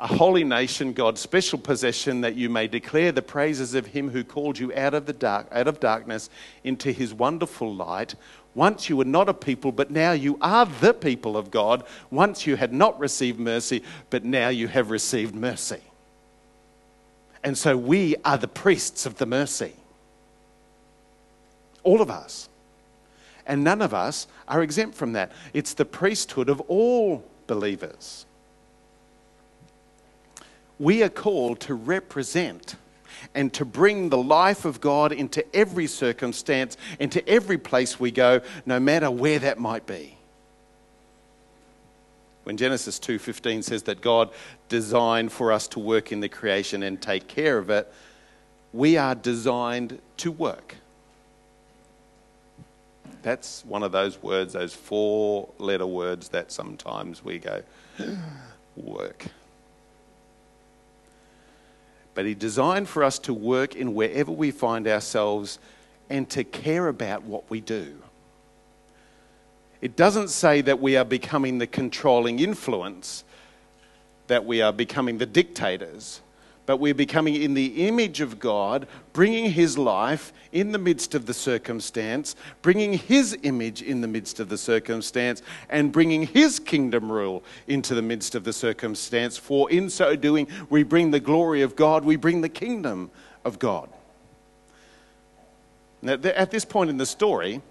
a 0.00 0.06
holy 0.06 0.44
nation, 0.44 0.92
God's 0.92 1.20
special 1.20 1.58
possession, 1.58 2.20
that 2.20 2.36
you 2.36 2.48
may 2.48 2.68
declare 2.68 3.10
the 3.10 3.22
praises 3.22 3.74
of 3.74 3.86
him 3.86 4.10
who 4.10 4.22
called 4.22 4.56
you 4.58 4.72
out 4.74 4.94
of 4.94 5.06
the 5.06 5.12
dark, 5.12 5.48
out 5.50 5.66
of 5.66 5.80
darkness 5.80 6.30
into 6.62 6.92
his 6.92 7.12
wonderful 7.12 7.74
light. 7.74 8.14
Once 8.54 8.88
you 8.88 8.96
were 8.96 9.04
not 9.04 9.28
a 9.28 9.34
people, 9.34 9.72
but 9.72 9.90
now 9.90 10.12
you 10.12 10.38
are 10.40 10.66
the 10.66 10.94
people 10.94 11.36
of 11.36 11.50
God. 11.50 11.82
Once 12.12 12.46
you 12.46 12.54
had 12.54 12.72
not 12.72 12.98
received 13.00 13.40
mercy, 13.40 13.82
but 14.08 14.24
now 14.24 14.48
you 14.48 14.68
have 14.68 14.92
received 14.92 15.34
mercy. 15.34 15.80
And 17.42 17.58
so 17.58 17.76
we 17.76 18.14
are 18.24 18.38
the 18.38 18.46
priests 18.46 19.04
of 19.04 19.18
the 19.18 19.26
mercy. 19.26 19.72
All 21.82 22.00
of 22.00 22.08
us. 22.08 22.48
And 23.46 23.64
none 23.64 23.82
of 23.82 23.92
us 23.92 24.28
are 24.46 24.62
exempt 24.62 24.94
from 24.96 25.14
that. 25.14 25.32
It's 25.52 25.74
the 25.74 25.84
priesthood 25.84 26.48
of 26.48 26.60
all 26.68 27.28
believers 27.48 28.26
we 30.78 31.02
are 31.02 31.08
called 31.08 31.60
to 31.60 31.74
represent 31.74 32.76
and 33.34 33.52
to 33.54 33.64
bring 33.64 34.08
the 34.08 34.18
life 34.18 34.64
of 34.64 34.80
God 34.80 35.12
into 35.12 35.44
every 35.54 35.86
circumstance, 35.86 36.76
into 36.98 37.26
every 37.28 37.58
place 37.58 37.98
we 37.98 38.10
go, 38.10 38.40
no 38.64 38.78
matter 38.78 39.10
where 39.10 39.38
that 39.38 39.58
might 39.58 39.86
be. 39.86 40.16
When 42.44 42.56
Genesis 42.56 42.98
2:15 42.98 43.62
says 43.62 43.82
that 43.82 44.00
God 44.00 44.30
designed 44.68 45.32
for 45.32 45.52
us 45.52 45.68
to 45.68 45.78
work 45.78 46.12
in 46.12 46.20
the 46.20 46.28
creation 46.28 46.82
and 46.82 47.00
take 47.00 47.28
care 47.28 47.58
of 47.58 47.68
it, 47.68 47.92
we 48.72 48.96
are 48.96 49.14
designed 49.14 50.00
to 50.18 50.30
work. 50.30 50.76
That's 53.22 53.64
one 53.66 53.82
of 53.82 53.92
those 53.92 54.22
words, 54.22 54.54
those 54.54 54.72
four 54.72 55.50
letter 55.58 55.86
words 55.86 56.30
that 56.30 56.50
sometimes 56.52 57.22
we 57.22 57.38
go, 57.38 57.62
work. 58.76 59.26
But 62.18 62.26
He 62.26 62.34
designed 62.34 62.88
for 62.88 63.04
us 63.04 63.20
to 63.20 63.32
work 63.32 63.76
in 63.76 63.94
wherever 63.94 64.32
we 64.32 64.50
find 64.50 64.88
ourselves 64.88 65.60
and 66.10 66.28
to 66.30 66.42
care 66.42 66.88
about 66.88 67.22
what 67.22 67.48
we 67.48 67.60
do. 67.60 67.94
It 69.80 69.94
doesn't 69.94 70.30
say 70.30 70.60
that 70.62 70.80
we 70.80 70.96
are 70.96 71.04
becoming 71.04 71.58
the 71.58 71.68
controlling 71.68 72.40
influence, 72.40 73.22
that 74.26 74.44
we 74.44 74.60
are 74.60 74.72
becoming 74.72 75.18
the 75.18 75.26
dictators 75.26 76.20
but 76.68 76.76
we're 76.76 76.92
becoming 76.92 77.34
in 77.34 77.54
the 77.54 77.88
image 77.88 78.20
of 78.20 78.38
God, 78.38 78.86
bringing 79.14 79.52
His 79.52 79.78
life 79.78 80.34
in 80.52 80.70
the 80.70 80.78
midst 80.78 81.14
of 81.14 81.24
the 81.24 81.32
circumstance, 81.32 82.36
bringing 82.60 82.92
His 82.92 83.38
image 83.42 83.80
in 83.80 84.02
the 84.02 84.06
midst 84.06 84.38
of 84.38 84.50
the 84.50 84.58
circumstance, 84.58 85.40
and 85.70 85.90
bringing 85.90 86.26
His 86.26 86.58
kingdom 86.58 87.10
rule 87.10 87.42
into 87.68 87.94
the 87.94 88.02
midst 88.02 88.34
of 88.34 88.44
the 88.44 88.52
circumstance. 88.52 89.38
For 89.38 89.70
in 89.70 89.88
so 89.88 90.14
doing, 90.14 90.46
we 90.68 90.82
bring 90.82 91.10
the 91.10 91.20
glory 91.20 91.62
of 91.62 91.74
God, 91.74 92.04
we 92.04 92.16
bring 92.16 92.42
the 92.42 92.50
kingdom 92.50 93.10
of 93.46 93.58
God. 93.58 93.88
Now, 96.02 96.18
at 96.22 96.50
this 96.50 96.66
point 96.66 96.90
in 96.90 96.98
the 96.98 97.06
story, 97.06 97.62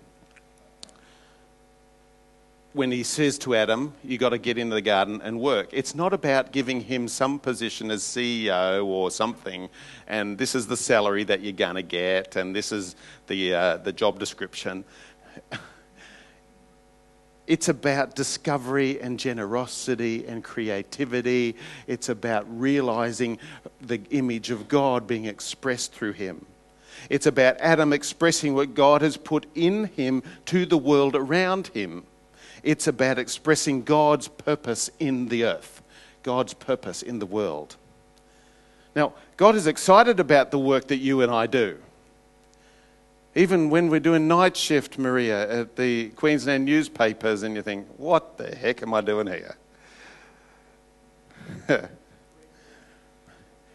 when 2.77 2.91
he 2.91 3.01
says 3.01 3.39
to 3.39 3.55
Adam, 3.55 3.91
you 4.03 4.19
got 4.19 4.29
to 4.29 4.37
get 4.37 4.57
into 4.57 4.75
the 4.75 4.81
garden 4.81 5.19
and 5.23 5.39
work. 5.39 5.69
It's 5.71 5.95
not 5.95 6.13
about 6.13 6.51
giving 6.51 6.79
him 6.79 7.07
some 7.07 7.39
position 7.39 7.89
as 7.89 8.03
CEO 8.03 8.85
or 8.85 9.09
something, 9.09 9.67
and 10.07 10.37
this 10.37 10.53
is 10.53 10.67
the 10.67 10.77
salary 10.77 11.23
that 11.23 11.41
you're 11.41 11.53
going 11.53 11.75
to 11.75 11.81
get, 11.81 12.35
and 12.35 12.55
this 12.55 12.71
is 12.71 12.95
the, 13.25 13.53
uh, 13.53 13.77
the 13.77 13.91
job 13.91 14.19
description. 14.19 14.85
It's 17.47 17.69
about 17.69 18.13
discovery 18.13 18.99
and 18.99 19.17
generosity 19.17 20.27
and 20.27 20.43
creativity. 20.43 21.55
It's 21.87 22.09
about 22.09 22.45
realizing 22.49 23.39
the 23.79 24.01
image 24.09 24.51
of 24.51 24.67
God 24.67 25.07
being 25.07 25.23
expressed 25.23 25.93
through 25.93 26.11
him. 26.11 26.45
It's 27.09 27.25
about 27.25 27.55
Adam 27.61 27.93
expressing 27.93 28.53
what 28.53 28.73
God 28.73 29.01
has 29.01 29.15
put 29.15 29.45
in 29.55 29.85
him 29.85 30.23
to 30.47 30.65
the 30.65 30.77
world 30.77 31.15
around 31.15 31.67
him. 31.67 32.03
It's 32.67 32.85
about 32.85 33.17
expressing 33.17 33.83
God's 33.83 34.27
purpose 34.27 34.89
in 34.99 35.29
the 35.29 35.45
earth, 35.45 35.81
God's 36.21 36.53
purpose 36.53 37.01
in 37.01 37.19
the 37.19 37.25
world. 37.25 37.77
Now, 38.93 39.13
God 39.37 39.55
is 39.55 39.67
excited 39.67 40.19
about 40.19 40.51
the 40.51 40.59
work 40.59 40.89
that 40.89 40.97
you 40.97 41.21
and 41.21 41.31
I 41.31 41.47
do. 41.47 41.77
Even 43.35 43.69
when 43.69 43.89
we're 43.89 44.01
doing 44.01 44.27
night 44.27 44.57
shift, 44.57 44.97
Maria, 44.97 45.61
at 45.61 45.77
the 45.77 46.09
Queensland 46.09 46.65
newspapers, 46.65 47.41
and 47.41 47.55
you 47.55 47.61
think, 47.61 47.87
what 47.95 48.37
the 48.37 48.53
heck 48.53 48.83
am 48.83 48.93
I 48.93 48.99
doing 48.99 49.27
here? 49.27 49.55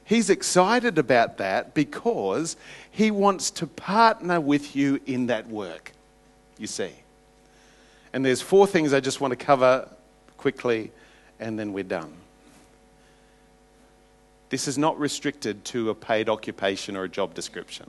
He's 0.05 0.29
excited 0.29 0.99
about 0.99 1.39
that 1.39 1.73
because 1.73 2.59
he 2.91 3.11
wants 3.11 3.51
to 3.53 3.67
partner 3.67 4.39
with 4.39 4.77
you 4.77 5.01
in 5.07 5.29
that 5.29 5.49
work, 5.49 5.93
you 6.59 6.67
see. 6.67 6.93
And 8.13 8.25
there's 8.25 8.43
four 8.43 8.67
things 8.67 8.93
I 8.93 9.01
just 9.01 9.21
want 9.21 9.33
to 9.33 9.37
cover 9.37 9.89
quickly, 10.37 10.91
and 11.41 11.59
then 11.59 11.73
we're 11.73 11.85
done. 11.85 12.13
This 14.51 14.69
is 14.69 14.77
not 14.77 14.99
restricted 14.99 15.65
to 15.67 15.91
a 15.91 15.95
paid 15.95 16.29
occupation 16.29 16.97
or 16.97 17.05
a 17.05 17.09
job 17.09 17.33
description. 17.33 17.89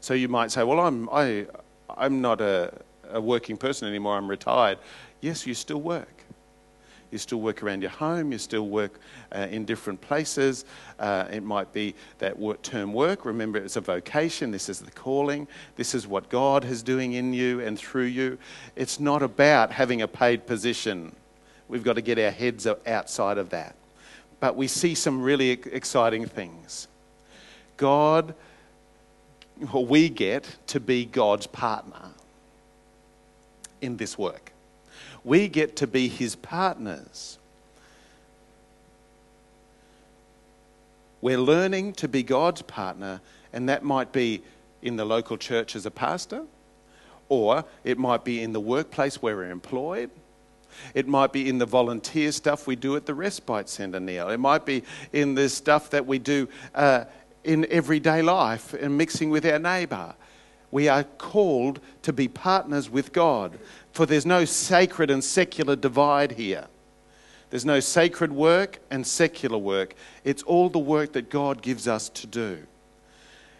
So 0.00 0.14
you 0.14 0.28
might 0.28 0.52
say, 0.52 0.62
Well, 0.62 0.80
I'm, 0.80 1.08
I, 1.10 1.46
I'm 1.88 2.20
not 2.20 2.40
a, 2.40 2.72
a 3.10 3.20
working 3.20 3.56
person 3.56 3.88
anymore, 3.88 4.16
I'm 4.16 4.28
retired. 4.28 4.78
Yes, 5.20 5.46
you 5.46 5.54
still 5.54 5.80
work. 5.80 6.21
You 7.12 7.18
still 7.18 7.42
work 7.42 7.62
around 7.62 7.82
your 7.82 7.90
home, 7.90 8.32
you 8.32 8.38
still 8.38 8.68
work 8.68 8.98
uh, 9.32 9.46
in 9.50 9.66
different 9.66 10.00
places. 10.00 10.64
Uh, 10.98 11.26
it 11.30 11.42
might 11.42 11.70
be 11.70 11.94
that 12.18 12.38
work, 12.38 12.62
term 12.62 12.94
work. 12.94 13.26
Remember, 13.26 13.58
it's 13.58 13.76
a 13.76 13.82
vocation. 13.82 14.50
This 14.50 14.70
is 14.70 14.80
the 14.80 14.90
calling. 14.90 15.46
This 15.76 15.94
is 15.94 16.06
what 16.06 16.30
God 16.30 16.64
is 16.64 16.82
doing 16.82 17.12
in 17.12 17.34
you 17.34 17.60
and 17.60 17.78
through 17.78 18.06
you. 18.06 18.38
It's 18.76 18.98
not 18.98 19.22
about 19.22 19.70
having 19.70 20.00
a 20.00 20.08
paid 20.08 20.46
position. 20.46 21.14
We've 21.68 21.84
got 21.84 21.94
to 21.94 22.02
get 22.02 22.18
our 22.18 22.30
heads 22.30 22.66
outside 22.86 23.36
of 23.36 23.50
that. 23.50 23.76
But 24.40 24.56
we 24.56 24.66
see 24.66 24.94
some 24.94 25.20
really 25.20 25.50
exciting 25.50 26.24
things. 26.24 26.88
God, 27.76 28.34
or 29.70 29.84
we 29.84 30.08
get 30.08 30.48
to 30.68 30.80
be 30.80 31.04
God's 31.04 31.46
partner 31.46 32.08
in 33.82 33.98
this 33.98 34.16
work 34.16 34.51
we 35.24 35.48
get 35.48 35.76
to 35.76 35.86
be 35.86 36.08
his 36.08 36.34
partners. 36.36 37.38
We're 41.20 41.38
learning 41.38 41.92
to 41.94 42.08
be 42.08 42.22
God's 42.22 42.62
partner, 42.62 43.20
and 43.52 43.68
that 43.68 43.84
might 43.84 44.12
be 44.12 44.42
in 44.82 44.96
the 44.96 45.04
local 45.04 45.36
church 45.36 45.76
as 45.76 45.86
a 45.86 45.90
pastor, 45.90 46.42
or 47.28 47.64
it 47.84 47.98
might 47.98 48.24
be 48.24 48.42
in 48.42 48.52
the 48.52 48.60
workplace 48.60 49.22
where 49.22 49.36
we're 49.36 49.50
employed. 49.50 50.10
It 50.94 51.06
might 51.06 51.32
be 51.32 51.48
in 51.48 51.58
the 51.58 51.66
volunteer 51.66 52.32
stuff 52.32 52.66
we 52.66 52.76
do 52.76 52.96
at 52.96 53.06
the 53.06 53.14
Respite 53.14 53.68
Centre, 53.68 54.00
Neil. 54.00 54.30
It 54.30 54.38
might 54.38 54.66
be 54.66 54.82
in 55.12 55.34
the 55.34 55.48
stuff 55.48 55.90
that 55.90 56.06
we 56.06 56.18
do 56.18 56.48
uh, 56.74 57.04
in 57.44 57.66
everyday 57.70 58.22
life 58.22 58.74
and 58.74 58.96
mixing 58.96 59.30
with 59.30 59.46
our 59.46 59.58
neighbour. 59.58 60.14
We 60.72 60.88
are 60.88 61.04
called 61.04 61.78
to 62.02 62.12
be 62.12 62.26
partners 62.26 62.90
with 62.90 63.12
God, 63.12 63.58
for 63.92 64.06
there's 64.06 64.26
no 64.26 64.44
sacred 64.44 65.10
and 65.10 65.22
secular 65.22 65.76
divide 65.76 66.32
here. 66.32 66.66
There's 67.50 67.66
no 67.66 67.80
sacred 67.80 68.32
work 68.32 68.80
and 68.90 69.06
secular 69.06 69.58
work. 69.58 69.94
It's 70.24 70.42
all 70.42 70.70
the 70.70 70.78
work 70.78 71.12
that 71.12 71.28
God 71.28 71.60
gives 71.60 71.86
us 71.86 72.08
to 72.08 72.26
do. 72.26 72.66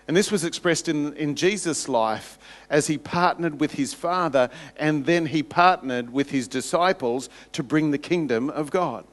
And 0.09 0.17
this 0.17 0.33
was 0.33 0.45
expressed 0.45 0.89
in, 0.89 1.15
in 1.15 1.37
Jesus' 1.37 1.89
life 1.89 2.39
as 2.71 2.87
he 2.87 2.99
partnered 2.99 3.61
with 3.61 3.73
his 3.73 3.95
Father 3.95 4.49
and 4.77 5.05
then 5.05 5.27
he 5.27 5.43
partnered 5.43 6.11
with 6.11 6.31
his 6.31 6.49
disciples 6.49 7.29
to 7.53 7.63
bring 7.63 7.91
the 7.91 7.99
kingdom 7.99 8.49
of 8.51 8.71
God. 8.71 9.05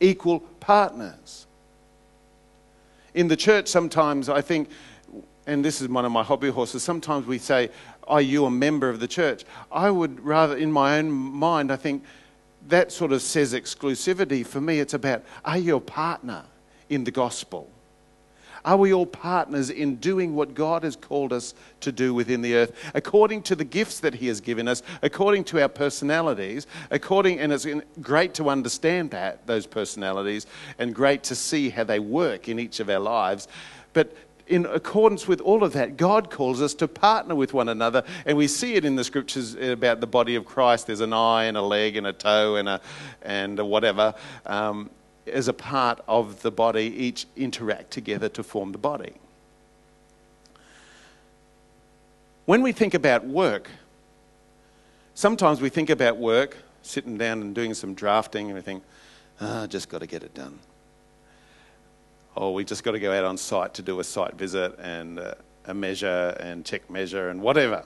Equal 0.00 0.40
partners. 0.60 1.46
In 3.14 3.28
the 3.28 3.36
church, 3.36 3.68
sometimes 3.68 4.28
I 4.28 4.40
think, 4.40 4.68
and 5.46 5.64
this 5.64 5.80
is 5.80 5.88
one 5.88 6.04
of 6.04 6.12
my 6.12 6.22
hobby 6.22 6.50
horses, 6.50 6.82
sometimes 6.82 7.26
we 7.26 7.38
say, 7.38 7.70
Are 8.06 8.22
you 8.22 8.46
a 8.46 8.50
member 8.50 8.88
of 8.88 9.00
the 9.00 9.08
church? 9.08 9.44
I 9.70 9.90
would 9.90 10.20
rather, 10.20 10.56
in 10.56 10.72
my 10.72 10.98
own 10.98 11.10
mind, 11.10 11.70
I 11.70 11.76
think 11.76 12.04
that 12.68 12.92
sort 12.92 13.12
of 13.12 13.20
says 13.20 13.52
exclusivity. 13.52 14.46
For 14.46 14.60
me, 14.60 14.80
it's 14.80 14.94
about, 14.94 15.22
Are 15.44 15.58
you 15.58 15.76
a 15.76 15.80
partner 15.80 16.44
in 16.88 17.04
the 17.04 17.10
gospel? 17.10 17.70
Are 18.64 18.78
we 18.78 18.94
all 18.94 19.04
partners 19.04 19.68
in 19.68 19.96
doing 19.96 20.34
what 20.34 20.54
God 20.54 20.84
has 20.84 20.96
called 20.96 21.34
us 21.34 21.54
to 21.80 21.92
do 21.92 22.14
within 22.14 22.40
the 22.40 22.54
earth, 22.54 22.72
according 22.94 23.42
to 23.42 23.54
the 23.54 23.64
gifts 23.64 24.00
that 24.00 24.14
He 24.14 24.28
has 24.28 24.40
given 24.40 24.68
us, 24.68 24.82
according 25.02 25.44
to 25.44 25.60
our 25.60 25.68
personalities, 25.68 26.66
according, 26.90 27.40
and 27.40 27.52
it's 27.52 27.66
great 28.00 28.32
to 28.34 28.48
understand 28.48 29.10
that, 29.10 29.46
those 29.46 29.66
personalities, 29.66 30.46
and 30.78 30.94
great 30.94 31.22
to 31.24 31.34
see 31.34 31.68
how 31.68 31.84
they 31.84 31.98
work 31.98 32.48
in 32.48 32.58
each 32.58 32.80
of 32.80 32.88
our 32.88 33.00
lives. 33.00 33.48
But 33.92 34.16
in 34.46 34.66
accordance 34.66 35.26
with 35.26 35.40
all 35.40 35.64
of 35.64 35.72
that, 35.72 35.96
God 35.96 36.30
calls 36.30 36.60
us 36.60 36.74
to 36.74 36.88
partner 36.88 37.34
with 37.34 37.54
one 37.54 37.68
another. 37.68 38.04
And 38.26 38.36
we 38.36 38.46
see 38.46 38.74
it 38.74 38.84
in 38.84 38.96
the 38.96 39.04
scriptures 39.04 39.54
about 39.54 40.00
the 40.00 40.06
body 40.06 40.34
of 40.34 40.44
Christ. 40.44 40.86
There's 40.86 41.00
an 41.00 41.12
eye 41.12 41.44
and 41.44 41.56
a 41.56 41.62
leg 41.62 41.96
and 41.96 42.06
a 42.06 42.12
toe 42.12 42.56
and, 42.56 42.68
a, 42.68 42.80
and 43.22 43.58
a 43.58 43.64
whatever. 43.64 44.14
Um, 44.44 44.90
as 45.26 45.48
a 45.48 45.54
part 45.54 46.00
of 46.06 46.42
the 46.42 46.50
body, 46.50 46.82
each 46.82 47.26
interact 47.36 47.90
together 47.90 48.28
to 48.30 48.42
form 48.42 48.72
the 48.72 48.78
body. 48.78 49.14
When 52.44 52.60
we 52.60 52.72
think 52.72 52.92
about 52.92 53.24
work, 53.24 53.70
sometimes 55.14 55.62
we 55.62 55.70
think 55.70 55.88
about 55.88 56.18
work, 56.18 56.58
sitting 56.82 57.16
down 57.16 57.40
and 57.40 57.54
doing 57.54 57.72
some 57.72 57.94
drafting, 57.94 58.46
and 58.48 58.54
we 58.54 58.60
think, 58.60 58.82
"I 59.40 59.66
just 59.66 59.88
got 59.88 60.00
to 60.00 60.06
get 60.06 60.22
it 60.22 60.34
done. 60.34 60.58
Or 62.36 62.52
we 62.52 62.64
just 62.64 62.82
got 62.82 62.92
to 62.92 63.00
go 63.00 63.12
out 63.12 63.24
on 63.24 63.36
site 63.36 63.74
to 63.74 63.82
do 63.82 64.00
a 64.00 64.04
site 64.04 64.34
visit 64.34 64.78
and 64.78 65.18
uh, 65.18 65.34
a 65.66 65.74
measure 65.74 66.36
and 66.40 66.64
check 66.64 66.90
measure 66.90 67.28
and 67.28 67.40
whatever. 67.40 67.84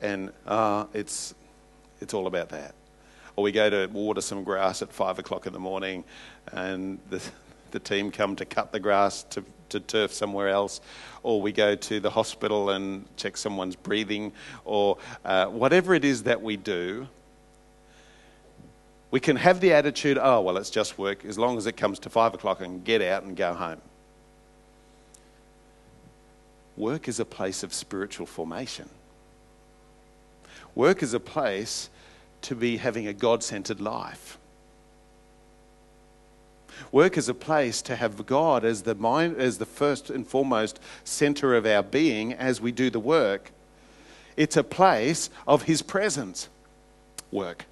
And 0.00 0.32
uh, 0.46 0.86
it's, 0.94 1.34
it's 2.00 2.14
all 2.14 2.26
about 2.26 2.48
that 2.50 2.74
or 3.36 3.44
we 3.44 3.52
go 3.52 3.70
to 3.70 3.86
water 3.92 4.20
some 4.20 4.44
grass 4.44 4.82
at 4.82 4.92
five 4.92 5.18
o'clock 5.18 5.46
in 5.46 5.52
the 5.52 5.58
morning, 5.58 6.04
and 6.52 6.98
the, 7.10 7.22
the 7.70 7.78
team 7.78 8.10
come 8.10 8.36
to 8.36 8.44
cut 8.44 8.72
the 8.72 8.80
grass 8.80 9.22
to, 9.24 9.44
to 9.70 9.80
turf 9.80 10.12
somewhere 10.12 10.48
else, 10.48 10.80
or 11.22 11.40
we 11.40 11.52
go 11.52 11.74
to 11.74 12.00
the 12.00 12.10
hospital 12.10 12.70
and 12.70 13.04
check 13.16 13.36
someone's 13.36 13.76
breathing, 13.76 14.32
or 14.64 14.98
uh, 15.24 15.46
whatever 15.46 15.94
it 15.94 16.04
is 16.04 16.24
that 16.24 16.42
we 16.42 16.56
do. 16.56 17.06
We 19.12 19.20
can 19.20 19.36
have 19.36 19.60
the 19.60 19.74
attitude, 19.74 20.18
oh, 20.20 20.40
well, 20.40 20.56
it's 20.56 20.70
just 20.70 20.98
work, 20.98 21.26
as 21.26 21.38
long 21.38 21.58
as 21.58 21.66
it 21.66 21.76
comes 21.76 21.98
to 22.00 22.10
five 22.10 22.32
o'clock 22.32 22.62
and 22.62 22.82
get 22.82 23.02
out 23.02 23.24
and 23.24 23.36
go 23.36 23.52
home. 23.52 23.80
Work 26.78 27.06
is 27.08 27.20
a 27.20 27.26
place 27.26 27.62
of 27.62 27.74
spiritual 27.74 28.24
formation. 28.24 28.88
Work 30.74 31.02
is 31.02 31.12
a 31.12 31.20
place 31.20 31.90
to 32.40 32.54
be 32.54 32.78
having 32.78 33.06
a 33.06 33.12
God 33.12 33.44
centered 33.44 33.82
life. 33.82 34.38
Work 36.90 37.18
is 37.18 37.28
a 37.28 37.34
place 37.34 37.82
to 37.82 37.96
have 37.96 38.24
God 38.24 38.64
as 38.64 38.82
the 38.82 38.94
mind, 38.94 39.36
as 39.36 39.58
the 39.58 39.66
first 39.66 40.08
and 40.08 40.26
foremost 40.26 40.80
center 41.04 41.54
of 41.54 41.66
our 41.66 41.82
being 41.82 42.32
as 42.32 42.62
we 42.62 42.72
do 42.72 42.88
the 42.88 42.98
work. 42.98 43.50
It's 44.38 44.56
a 44.56 44.64
place 44.64 45.28
of 45.46 45.64
His 45.64 45.82
presence. 45.82 46.48
Work. 47.30 47.66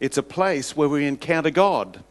It's 0.00 0.16
a 0.16 0.22
place 0.22 0.74
where 0.74 0.88
we 0.88 1.06
encounter 1.06 1.50
God. 1.50 2.02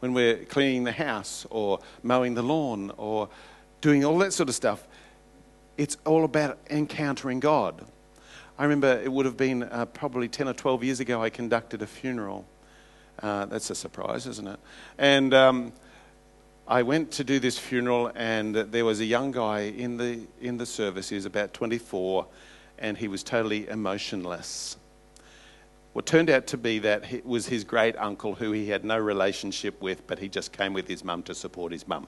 When 0.00 0.14
we're 0.14 0.38
cleaning 0.46 0.84
the 0.84 0.92
house 0.92 1.46
or 1.50 1.78
mowing 2.02 2.34
the 2.34 2.42
lawn 2.42 2.90
or 2.96 3.28
doing 3.82 4.04
all 4.04 4.18
that 4.18 4.32
sort 4.32 4.48
of 4.48 4.54
stuff, 4.54 4.88
it's 5.76 5.98
all 6.06 6.24
about 6.24 6.58
encountering 6.70 7.38
God. 7.38 7.84
I 8.58 8.64
remember 8.64 9.00
it 9.04 9.12
would 9.12 9.26
have 9.26 9.36
been 9.36 9.62
uh, 9.64 9.86
probably 9.86 10.26
10 10.26 10.48
or 10.48 10.54
12 10.54 10.84
years 10.84 11.00
ago, 11.00 11.22
I 11.22 11.30
conducted 11.30 11.82
a 11.82 11.86
funeral. 11.86 12.46
Uh, 13.22 13.44
that's 13.44 13.68
a 13.70 13.74
surprise, 13.74 14.26
isn't 14.26 14.48
it? 14.48 14.58
And 14.98 15.34
um, 15.34 15.72
I 16.66 16.82
went 16.82 17.12
to 17.12 17.24
do 17.24 17.38
this 17.38 17.58
funeral, 17.58 18.10
and 18.14 18.54
there 18.54 18.84
was 18.84 19.00
a 19.00 19.04
young 19.04 19.32
guy 19.32 19.60
in 19.60 19.98
the, 19.98 20.20
in 20.40 20.56
the 20.56 20.66
service. 20.66 21.10
He 21.10 21.14
was 21.14 21.26
about 21.26 21.52
24, 21.52 22.26
and 22.78 22.96
he 22.96 23.08
was 23.08 23.22
totally 23.22 23.68
emotionless. 23.68 24.76
What 25.92 26.06
turned 26.06 26.30
out 26.30 26.46
to 26.48 26.56
be 26.56 26.78
that 26.80 27.12
it 27.12 27.26
was 27.26 27.46
his 27.46 27.64
great 27.64 27.96
uncle 27.98 28.34
who 28.34 28.52
he 28.52 28.68
had 28.68 28.84
no 28.84 28.98
relationship 28.98 29.80
with, 29.82 30.06
but 30.06 30.18
he 30.18 30.28
just 30.28 30.52
came 30.52 30.72
with 30.72 30.88
his 30.88 31.04
mum 31.04 31.22
to 31.24 31.34
support 31.34 31.72
his 31.72 31.86
mum. 31.86 32.06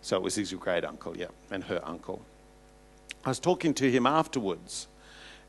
So 0.00 0.16
it 0.16 0.22
was 0.22 0.34
his 0.34 0.52
great 0.54 0.84
uncle, 0.84 1.16
yeah, 1.16 1.26
and 1.50 1.64
her 1.64 1.80
uncle. 1.84 2.22
I 3.24 3.28
was 3.28 3.38
talking 3.38 3.74
to 3.74 3.90
him 3.90 4.06
afterwards, 4.06 4.86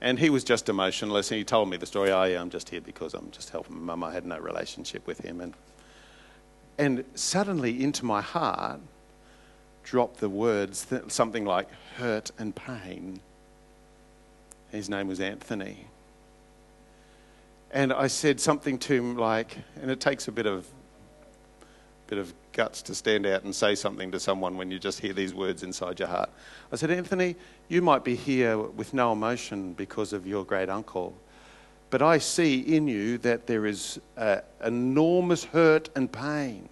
and 0.01 0.19
he 0.19 0.29
was 0.29 0.43
just 0.43 0.67
emotionless. 0.67 1.31
And 1.31 1.37
he 1.37 1.45
told 1.45 1.69
me 1.69 1.77
the 1.77 1.85
story. 1.85 2.11
Oh, 2.11 2.23
yeah, 2.23 2.41
I'm 2.41 2.49
just 2.49 2.67
here 2.67 2.81
because 2.81 3.13
I'm 3.13 3.31
just 3.31 3.49
helping 3.49 3.77
my 3.77 3.95
mum. 3.95 4.03
I 4.03 4.13
had 4.13 4.25
no 4.25 4.37
relationship 4.37 5.07
with 5.07 5.19
him. 5.19 5.39
And, 5.39 5.53
and 6.77 7.05
suddenly 7.15 7.81
into 7.81 8.03
my 8.03 8.21
heart 8.21 8.81
dropped 9.83 10.19
the 10.19 10.29
words, 10.29 10.85
something 11.07 11.45
like 11.45 11.69
hurt 11.95 12.31
and 12.37 12.53
pain. 12.53 13.21
His 14.69 14.89
name 14.89 15.07
was 15.07 15.21
Anthony. 15.21 15.87
And 17.71 17.93
I 17.93 18.07
said 18.07 18.39
something 18.39 18.77
to 18.79 18.93
him 18.93 19.15
like, 19.15 19.57
and 19.81 19.89
it 19.89 20.01
takes 20.01 20.27
a 20.27 20.31
bit 20.31 20.45
of, 20.45 20.67
bit 22.07 22.19
of 22.19 22.34
guts 22.51 22.81
to 22.84 22.95
stand 22.95 23.25
out 23.25 23.43
and 23.43 23.55
say 23.55 23.75
something 23.75 24.12
to 24.12 24.19
someone 24.19 24.57
when 24.57 24.69
you 24.69 24.77
just 24.77 24.99
hear 24.99 25.13
these 25.13 25.34
words 25.34 25.63
inside 25.63 25.97
your 25.99 26.10
heart. 26.10 26.29
I 26.71 26.75
said, 26.75 26.91
Anthony, 26.91 27.38
you 27.69 27.81
might 27.81 28.03
be 28.03 28.15
here 28.15 28.57
with 28.57 28.93
no 28.93 29.13
emotion 29.13 29.71
because 29.73 30.12
of 30.12 30.27
your 30.27 30.43
great 30.43 30.69
uncle, 30.69 31.15
but 31.89 32.01
I 32.01 32.17
see 32.17 32.60
in 32.60 32.89
you 32.89 33.17
that 33.19 33.47
there 33.47 33.65
is 33.65 33.99
uh, 34.17 34.39
enormous 34.63 35.45
hurt 35.45 35.89
and 35.95 36.12
pain. 36.12 36.67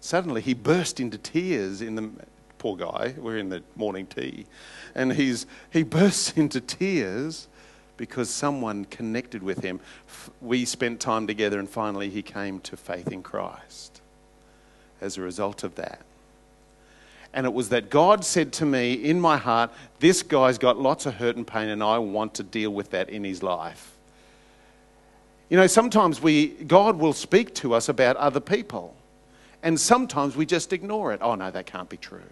Suddenly, 0.00 0.40
he 0.40 0.54
burst 0.54 0.98
into 0.98 1.18
tears 1.18 1.80
in 1.80 1.94
the 1.94 2.10
poor 2.58 2.76
guy. 2.76 3.14
We're 3.16 3.38
in 3.38 3.48
the 3.48 3.62
morning 3.76 4.06
tea, 4.06 4.46
and 4.94 5.12
he's 5.12 5.46
he 5.70 5.82
bursts 5.82 6.32
into 6.36 6.60
tears 6.60 7.48
because 7.96 8.30
someone 8.30 8.84
connected 8.86 9.42
with 9.42 9.62
him. 9.62 9.80
We 10.40 10.64
spent 10.64 11.00
time 11.00 11.26
together, 11.26 11.58
and 11.58 11.68
finally, 11.68 12.10
he 12.10 12.22
came 12.22 12.60
to 12.60 12.76
faith 12.76 13.12
in 13.12 13.22
Christ 13.22 14.00
as 15.00 15.16
a 15.16 15.22
result 15.22 15.64
of 15.64 15.74
that. 15.76 16.00
And 17.32 17.46
it 17.46 17.52
was 17.52 17.68
that 17.70 17.90
God 17.90 18.24
said 18.24 18.52
to 18.54 18.64
me 18.64 18.92
in 18.92 19.20
my 19.20 19.36
heart, 19.36 19.70
This 19.98 20.22
guy's 20.22 20.56
got 20.56 20.78
lots 20.78 21.04
of 21.04 21.14
hurt 21.14 21.36
and 21.36 21.46
pain, 21.46 21.68
and 21.68 21.82
I 21.82 21.98
want 21.98 22.34
to 22.34 22.42
deal 22.42 22.70
with 22.70 22.90
that 22.90 23.10
in 23.10 23.24
his 23.24 23.42
life. 23.42 23.92
You 25.48 25.56
know, 25.56 25.66
sometimes 25.66 26.22
we, 26.22 26.48
God 26.48 26.96
will 26.96 27.12
speak 27.12 27.54
to 27.56 27.74
us 27.74 27.88
about 27.88 28.16
other 28.16 28.40
people, 28.40 28.96
and 29.62 29.78
sometimes 29.78 30.36
we 30.36 30.46
just 30.46 30.72
ignore 30.72 31.12
it. 31.12 31.20
Oh, 31.22 31.34
no, 31.34 31.50
that 31.50 31.66
can't 31.66 31.88
be 31.88 31.96
true. 31.96 32.22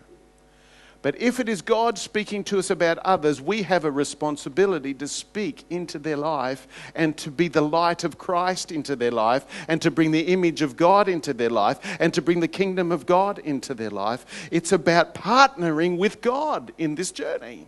But 1.03 1.21
if 1.21 1.41
it 1.41 1.49
is 1.49 1.63
God 1.63 1.99
speaking 1.99 2.45
to 2.45 2.61
us 2.61 2.71
about 2.71 2.99
others, 2.99 3.41
we 3.41 3.63
have 3.63 3.85
a 3.85 3.91
responsibility 3.91 4.95
to 4.95 5.09
speak 5.09 5.65
into 5.69 5.99
their 5.99 6.17
life 6.17 6.69
and 6.95 7.17
to 7.19 7.31
be 7.31 7.49
the 7.49 7.61
light 7.61 8.05
of 8.05 8.19
Christ 8.19 8.71
into 8.71 8.95
their 8.95 9.11
life 9.11 9.45
and 9.67 9.83
to 9.83 9.91
bring 9.91 10.13
the 10.13 10.29
image 10.29 10.63
of 10.63 10.77
God 10.77 11.09
into 11.09 11.35
their 11.35 11.51
life 11.51 11.81
and 11.99 12.15
to 12.15 12.23
bring 12.23 12.39
the 12.39 12.49
kingdom 12.49 12.93
of 12.93 13.05
God 13.05 13.41
into 13.41 13.75
their 13.75 13.91
life. 13.91 14.49
It's 14.53 14.71
about 14.71 15.13
partnering 15.13 15.99
with 15.99 16.21
God 16.21 16.73
in 16.79 16.95
this 16.95 17.11
journey. 17.11 17.67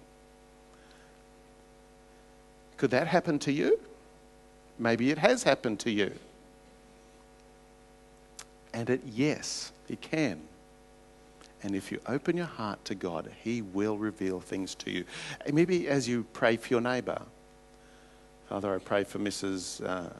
Could 2.76 2.92
that 2.92 3.08
happen 3.08 3.40
to 3.40 3.52
you? 3.52 3.80
Maybe 4.78 5.10
it 5.10 5.18
has 5.18 5.42
happened 5.42 5.80
to 5.80 5.90
you. 5.90 6.12
And 8.72 8.90
it, 8.90 9.02
yes, 9.04 9.72
it 9.88 10.00
can. 10.00 10.40
And 11.64 11.74
if 11.74 11.90
you 11.90 11.98
open 12.06 12.36
your 12.36 12.46
heart 12.46 12.84
to 12.84 12.94
God, 12.94 13.30
He 13.42 13.62
will 13.62 13.96
reveal 13.96 14.38
things 14.38 14.74
to 14.76 14.90
you. 14.90 15.04
Maybe 15.50 15.88
as 15.88 16.06
you 16.06 16.26
pray 16.34 16.58
for 16.58 16.68
your 16.68 16.82
neighbour, 16.82 17.22
Father, 18.50 18.74
I 18.74 18.78
pray 18.78 19.02
for 19.02 19.18
Mrs. 19.18 19.82
Uh, 19.82 20.10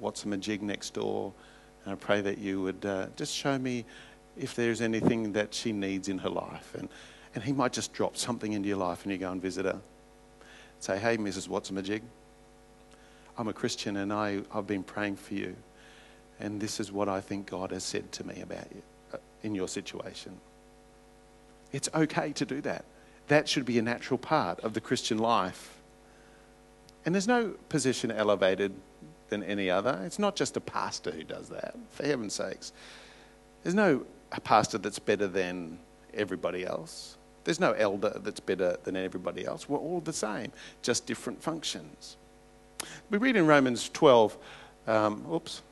Watson 0.00 0.32
Majig 0.32 0.60
next 0.60 0.94
door, 0.94 1.32
and 1.84 1.92
I 1.92 1.96
pray 1.96 2.20
that 2.20 2.38
you 2.38 2.60
would 2.62 2.84
uh, 2.84 3.06
just 3.14 3.32
show 3.32 3.56
me 3.56 3.84
if 4.36 4.56
there's 4.56 4.80
anything 4.80 5.32
that 5.34 5.54
she 5.54 5.70
needs 5.70 6.08
in 6.08 6.18
her 6.18 6.28
life. 6.28 6.74
And, 6.76 6.88
and 7.32 7.44
he 7.44 7.52
might 7.52 7.72
just 7.72 7.92
drop 7.92 8.16
something 8.16 8.52
into 8.52 8.68
your 8.68 8.78
life 8.78 9.04
and 9.04 9.12
you 9.12 9.18
go 9.18 9.30
and 9.30 9.40
visit 9.40 9.66
her. 9.66 9.80
Say, 10.80 10.98
hey, 10.98 11.16
Mrs. 11.16 11.48
Watsamajig, 11.48 12.02
I'm 13.36 13.46
a 13.46 13.52
Christian 13.52 13.96
and 13.98 14.12
I, 14.12 14.42
I've 14.52 14.66
been 14.66 14.82
praying 14.82 15.16
for 15.16 15.34
you. 15.34 15.54
And 16.40 16.60
this 16.60 16.80
is 16.80 16.90
what 16.90 17.08
I 17.08 17.20
think 17.20 17.46
God 17.46 17.70
has 17.70 17.84
said 17.84 18.10
to 18.12 18.26
me 18.26 18.40
about 18.40 18.66
you 18.74 18.82
uh, 19.14 19.18
in 19.44 19.54
your 19.54 19.68
situation. 19.68 20.38
It's 21.72 21.88
okay 21.94 22.32
to 22.32 22.44
do 22.44 22.60
that. 22.62 22.84
That 23.28 23.48
should 23.48 23.64
be 23.64 23.78
a 23.78 23.82
natural 23.82 24.18
part 24.18 24.60
of 24.60 24.72
the 24.74 24.80
Christian 24.80 25.18
life. 25.18 25.78
And 27.04 27.14
there's 27.14 27.28
no 27.28 27.54
position 27.68 28.10
elevated 28.10 28.74
than 29.28 29.42
any 29.42 29.70
other. 29.70 30.00
It's 30.04 30.18
not 30.18 30.36
just 30.36 30.56
a 30.56 30.60
pastor 30.60 31.10
who 31.10 31.24
does 31.24 31.48
that, 31.50 31.76
for 31.90 32.06
heaven's 32.06 32.34
sakes. 32.34 32.72
There's 33.62 33.74
no 33.74 34.06
pastor 34.44 34.78
that's 34.78 34.98
better 34.98 35.26
than 35.26 35.78
everybody 36.14 36.64
else. 36.64 37.16
There's 37.44 37.60
no 37.60 37.72
elder 37.72 38.18
that's 38.22 38.40
better 38.40 38.76
than 38.84 38.96
everybody 38.96 39.46
else. 39.46 39.68
We're 39.68 39.78
all 39.78 40.00
the 40.00 40.12
same, 40.12 40.52
just 40.82 41.06
different 41.06 41.42
functions. 41.42 42.16
We 43.10 43.18
read 43.18 43.36
in 43.36 43.46
Romans 43.46 43.88
12, 43.88 44.36
um, 44.86 45.26
oops, 45.32 45.62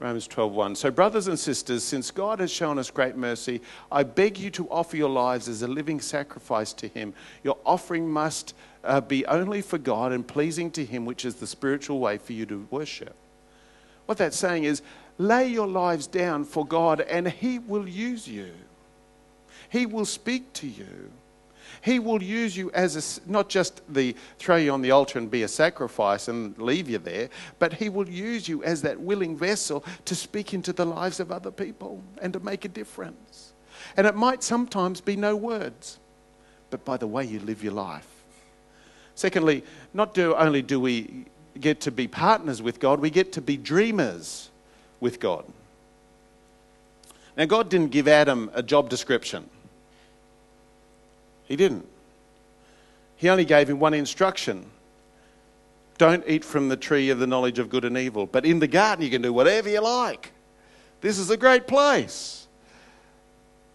Romans 0.00 0.26
12:1. 0.26 0.76
So 0.76 0.90
brothers 0.90 1.28
and 1.28 1.38
sisters, 1.38 1.84
since 1.84 2.10
God 2.10 2.40
has 2.40 2.50
shown 2.50 2.78
us 2.78 2.90
great 2.90 3.16
mercy, 3.16 3.60
I 3.92 4.02
beg 4.02 4.38
you 4.38 4.50
to 4.52 4.68
offer 4.70 4.96
your 4.96 5.10
lives 5.10 5.46
as 5.46 5.60
a 5.60 5.68
living 5.68 6.00
sacrifice 6.00 6.72
to 6.74 6.88
him. 6.88 7.12
Your 7.44 7.58
offering 7.66 8.10
must 8.10 8.54
uh, 8.82 9.02
be 9.02 9.26
only 9.26 9.60
for 9.60 9.76
God 9.76 10.12
and 10.12 10.26
pleasing 10.26 10.70
to 10.72 10.86
him, 10.86 11.04
which 11.04 11.26
is 11.26 11.34
the 11.34 11.46
spiritual 11.46 12.00
way 12.00 12.16
for 12.16 12.32
you 12.32 12.46
to 12.46 12.66
worship. 12.70 13.14
What 14.06 14.16
that's 14.16 14.38
saying 14.38 14.64
is 14.64 14.80
lay 15.18 15.46
your 15.46 15.68
lives 15.68 16.06
down 16.06 16.44
for 16.44 16.64
God 16.64 17.02
and 17.02 17.28
he 17.28 17.58
will 17.58 17.86
use 17.86 18.26
you. 18.26 18.52
He 19.68 19.84
will 19.84 20.06
speak 20.06 20.50
to 20.54 20.66
you. 20.66 21.12
He 21.82 21.98
will 21.98 22.22
use 22.22 22.56
you 22.56 22.70
as 22.72 23.20
a, 23.26 23.30
not 23.30 23.48
just 23.48 23.82
the 23.92 24.14
throw 24.38 24.56
you 24.56 24.70
on 24.72 24.82
the 24.82 24.90
altar 24.90 25.18
and 25.18 25.30
be 25.30 25.42
a 25.42 25.48
sacrifice 25.48 26.28
and 26.28 26.56
leave 26.58 26.88
you 26.88 26.98
there, 26.98 27.30
but 27.58 27.74
He 27.74 27.88
will 27.88 28.08
use 28.08 28.48
you 28.48 28.62
as 28.64 28.82
that 28.82 29.00
willing 29.00 29.36
vessel 29.36 29.84
to 30.04 30.14
speak 30.14 30.52
into 30.52 30.72
the 30.72 30.84
lives 30.84 31.20
of 31.20 31.32
other 31.32 31.50
people 31.50 32.02
and 32.20 32.32
to 32.34 32.40
make 32.40 32.64
a 32.64 32.68
difference. 32.68 33.52
And 33.96 34.06
it 34.06 34.14
might 34.14 34.42
sometimes 34.42 35.00
be 35.00 35.16
no 35.16 35.34
words, 35.34 35.98
but 36.68 36.84
by 36.84 36.96
the 36.96 37.06
way 37.06 37.24
you 37.24 37.40
live 37.40 37.64
your 37.64 37.72
life. 37.72 38.06
Secondly, 39.14 39.64
not 39.94 40.14
do, 40.14 40.34
only 40.34 40.62
do 40.62 40.78
we 40.78 41.26
get 41.58 41.80
to 41.80 41.90
be 41.90 42.06
partners 42.06 42.62
with 42.62 42.78
God, 42.78 43.00
we 43.00 43.10
get 43.10 43.32
to 43.32 43.40
be 43.40 43.56
dreamers 43.56 44.50
with 45.00 45.20
God. 45.20 45.44
Now, 47.36 47.46
God 47.46 47.68
didn't 47.68 47.90
give 47.90 48.06
Adam 48.06 48.50
a 48.54 48.62
job 48.62 48.90
description. 48.90 49.48
He 51.50 51.56
didn't. 51.56 51.86
He 53.16 53.28
only 53.28 53.44
gave 53.44 53.68
him 53.68 53.78
one 53.78 53.92
instruction 53.92 54.64
don't 56.00 56.24
eat 56.26 56.46
from 56.46 56.70
the 56.70 56.78
tree 56.78 57.10
of 57.10 57.18
the 57.18 57.26
knowledge 57.26 57.58
of 57.58 57.68
good 57.68 57.84
and 57.84 57.98
evil. 57.98 58.24
But 58.24 58.46
in 58.46 58.58
the 58.58 58.66
garden, 58.66 59.04
you 59.04 59.10
can 59.10 59.20
do 59.20 59.34
whatever 59.34 59.68
you 59.68 59.82
like. 59.82 60.32
This 61.02 61.18
is 61.18 61.28
a 61.28 61.36
great 61.36 61.66
place. 61.66 62.48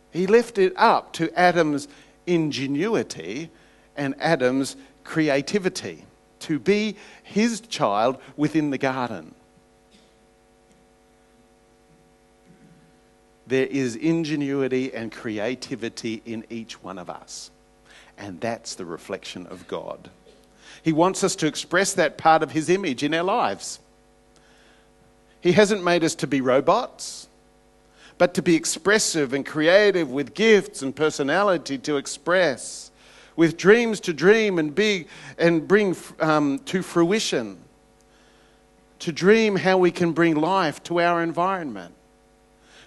He 0.10 0.26
left 0.26 0.58
it 0.58 0.74
up 0.76 1.14
to 1.14 1.32
Adam's 1.40 1.88
ingenuity 2.26 3.52
and 3.96 4.16
Adam's 4.18 4.76
creativity 5.04 6.04
to 6.40 6.58
be 6.58 6.96
his 7.22 7.62
child 7.62 8.18
within 8.36 8.72
the 8.72 8.80
garden. 8.80 9.36
There 13.46 13.68
is 13.68 13.96
ingenuity 13.96 14.92
and 14.96 15.12
creativity 15.12 16.24
in 16.26 16.44
each 16.50 16.82
one 16.82 16.98
of 16.98 17.08
us. 17.08 17.52
And 18.18 18.40
that's 18.40 18.76
the 18.76 18.86
reflection 18.86 19.46
of 19.48 19.68
God. 19.68 20.10
He 20.84 20.94
wants 20.94 21.24
us 21.24 21.36
to 21.38 21.48
express 21.48 21.94
that 21.94 22.18
part 22.18 22.44
of 22.44 22.52
His 22.52 22.70
image 22.70 23.04
in 23.04 23.14
our 23.14 23.24
lives. 23.24 23.80
He 25.42 25.52
hasn't 25.52 25.84
made 25.84 26.04
us 26.04 26.16
to 26.16 26.28
be 26.28 26.42
robots, 26.42 27.28
but 28.18 28.34
to 28.36 28.42
be 28.42 28.56
expressive 28.56 29.34
and 29.34 29.46
creative 29.46 30.10
with 30.10 30.34
gifts 30.34 30.82
and 30.82 30.96
personality 30.96 31.78
to 31.80 31.98
express, 31.98 32.92
with 33.36 33.58
dreams 33.58 34.00
to 34.02 34.14
dream 34.14 34.58
and 34.58 34.74
big 34.74 35.08
and 35.38 35.68
bring 35.68 35.96
um, 36.20 36.60
to 36.66 36.82
fruition. 36.82 37.58
To 39.00 39.12
dream 39.12 39.58
how 39.58 39.78
we 39.78 39.92
can 39.92 40.14
bring 40.14 40.36
life 40.36 40.82
to 40.84 41.02
our 41.02 41.22
environment, 41.22 41.94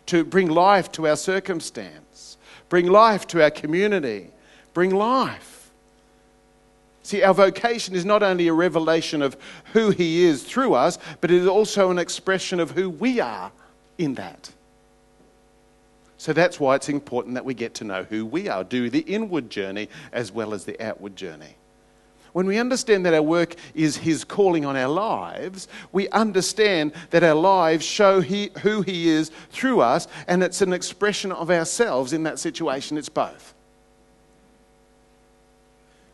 to 0.06 0.24
bring 0.24 0.48
life 0.48 0.90
to 0.92 1.06
our 1.06 1.16
circumstance, 1.16 2.38
bring 2.68 2.86
life 2.86 3.26
to 3.28 3.42
our 3.42 3.50
community, 3.50 4.30
bring 4.78 4.94
life. 4.94 5.72
See, 7.02 7.24
our 7.24 7.34
vocation 7.34 7.96
is 7.96 8.04
not 8.04 8.22
only 8.22 8.46
a 8.46 8.52
revelation 8.52 9.22
of 9.22 9.36
who 9.72 9.90
He 9.90 10.22
is 10.22 10.44
through 10.44 10.74
us, 10.74 11.00
but 11.20 11.32
it 11.32 11.36
is 11.38 11.48
also 11.48 11.90
an 11.90 11.98
expression 11.98 12.60
of 12.60 12.70
who 12.70 12.88
we 12.88 13.18
are 13.18 13.50
in 13.98 14.14
that. 14.14 14.52
So 16.16 16.32
that's 16.32 16.60
why 16.60 16.76
it's 16.76 16.88
important 16.88 17.34
that 17.34 17.44
we 17.44 17.54
get 17.54 17.74
to 17.74 17.84
know 17.84 18.04
who 18.04 18.24
we 18.24 18.48
are, 18.48 18.62
do 18.62 18.88
the 18.88 19.00
inward 19.00 19.50
journey 19.50 19.88
as 20.12 20.30
well 20.30 20.54
as 20.54 20.64
the 20.64 20.80
outward 20.80 21.16
journey. 21.16 21.56
When 22.32 22.46
we 22.46 22.58
understand 22.58 23.04
that 23.04 23.14
our 23.14 23.20
work 23.20 23.56
is 23.74 23.96
His 23.96 24.22
calling 24.22 24.64
on 24.64 24.76
our 24.76 24.86
lives, 24.86 25.66
we 25.90 26.08
understand 26.10 26.92
that 27.10 27.24
our 27.24 27.34
lives 27.34 27.84
show 27.84 28.20
he, 28.20 28.52
who 28.62 28.82
He 28.82 29.08
is 29.08 29.32
through 29.50 29.80
us, 29.80 30.06
and 30.28 30.40
it's 30.44 30.62
an 30.62 30.72
expression 30.72 31.32
of 31.32 31.50
ourselves 31.50 32.12
in 32.12 32.22
that 32.22 32.38
situation. 32.38 32.96
It's 32.96 33.08
both 33.08 33.54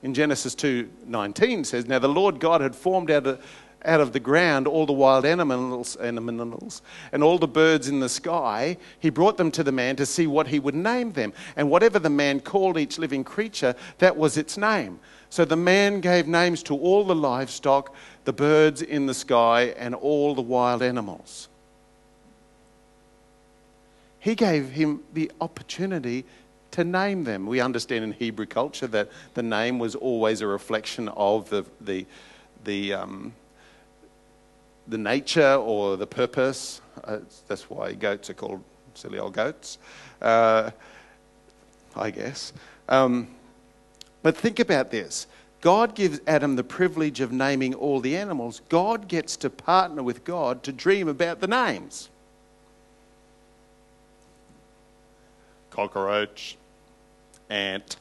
in 0.04 0.12
Genesis 0.12 0.54
2:19 0.54 1.64
says, 1.64 1.86
"Now 1.86 1.98
the 1.98 2.08
Lord 2.08 2.38
God 2.38 2.60
had 2.60 2.76
formed 2.76 3.10
out 3.10 3.26
of, 3.26 3.40
out 3.84 4.00
of 4.00 4.12
the 4.12 4.20
ground 4.20 4.66
all 4.66 4.84
the 4.84 4.92
wild 4.92 5.24
animals, 5.24 5.96
animals 5.96 6.82
and 7.10 7.22
all 7.22 7.38
the 7.38 7.48
birds 7.48 7.88
in 7.88 8.00
the 8.00 8.08
sky. 8.08 8.76
He 8.98 9.10
brought 9.10 9.36
them 9.36 9.50
to 9.52 9.62
the 9.62 9.72
man 9.72 9.96
to 9.96 10.06
see 10.06 10.26
what 10.26 10.48
he 10.48 10.58
would 10.58 10.74
name 10.74 11.12
them. 11.12 11.32
And 11.56 11.70
whatever 11.70 11.98
the 11.98 12.10
man 12.10 12.40
called 12.40 12.78
each 12.78 12.98
living 12.98 13.24
creature, 13.24 13.74
that 13.98 14.16
was 14.16 14.36
its 14.36 14.56
name. 14.56 15.00
So 15.30 15.44
the 15.44 15.56
man 15.56 16.00
gave 16.00 16.28
names 16.28 16.62
to 16.64 16.76
all 16.76 17.04
the 17.04 17.14
livestock, 17.14 17.94
the 18.24 18.32
birds 18.32 18.82
in 18.82 19.06
the 19.06 19.14
sky, 19.14 19.74
and 19.76 19.94
all 19.94 20.34
the 20.34 20.42
wild 20.42 20.82
animals. 20.82 21.48
He 24.18 24.34
gave 24.34 24.70
him 24.70 25.02
the 25.12 25.30
opportunity 25.40 26.24
to 26.74 26.82
name 26.82 27.22
them. 27.22 27.46
We 27.46 27.60
understand 27.60 28.02
in 28.02 28.12
Hebrew 28.12 28.46
culture 28.46 28.88
that 28.88 29.08
the 29.34 29.44
name 29.44 29.78
was 29.78 29.94
always 29.94 30.40
a 30.40 30.46
reflection 30.48 31.08
of 31.10 31.48
the, 31.48 31.64
the, 31.80 32.04
the, 32.64 32.94
um, 32.94 33.32
the 34.88 34.98
nature 34.98 35.54
or 35.54 35.96
the 35.96 36.06
purpose. 36.06 36.80
Uh, 37.04 37.18
that's 37.46 37.70
why 37.70 37.92
goats 37.92 38.28
are 38.28 38.34
called 38.34 38.60
silly 38.94 39.20
old 39.20 39.34
goats, 39.34 39.78
uh, 40.20 40.72
I 41.94 42.10
guess. 42.10 42.52
Um, 42.88 43.28
but 44.22 44.36
think 44.36 44.58
about 44.58 44.90
this. 44.90 45.28
God 45.60 45.94
gives 45.94 46.20
Adam 46.26 46.56
the 46.56 46.64
privilege 46.64 47.20
of 47.20 47.30
naming 47.30 47.72
all 47.72 48.00
the 48.00 48.16
animals. 48.16 48.62
God 48.68 49.06
gets 49.06 49.36
to 49.38 49.48
partner 49.48 50.02
with 50.02 50.24
God 50.24 50.64
to 50.64 50.72
dream 50.72 51.06
about 51.06 51.40
the 51.40 51.46
names. 51.46 52.08
Cockroach, 55.70 56.56
ant, 57.50 57.96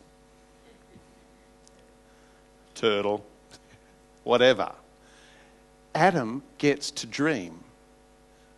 turtle, 2.75 3.25
whatever. 4.23 4.71
Adam 5.95 6.41
gets 6.57 6.89
to 6.91 7.05
dream 7.05 7.63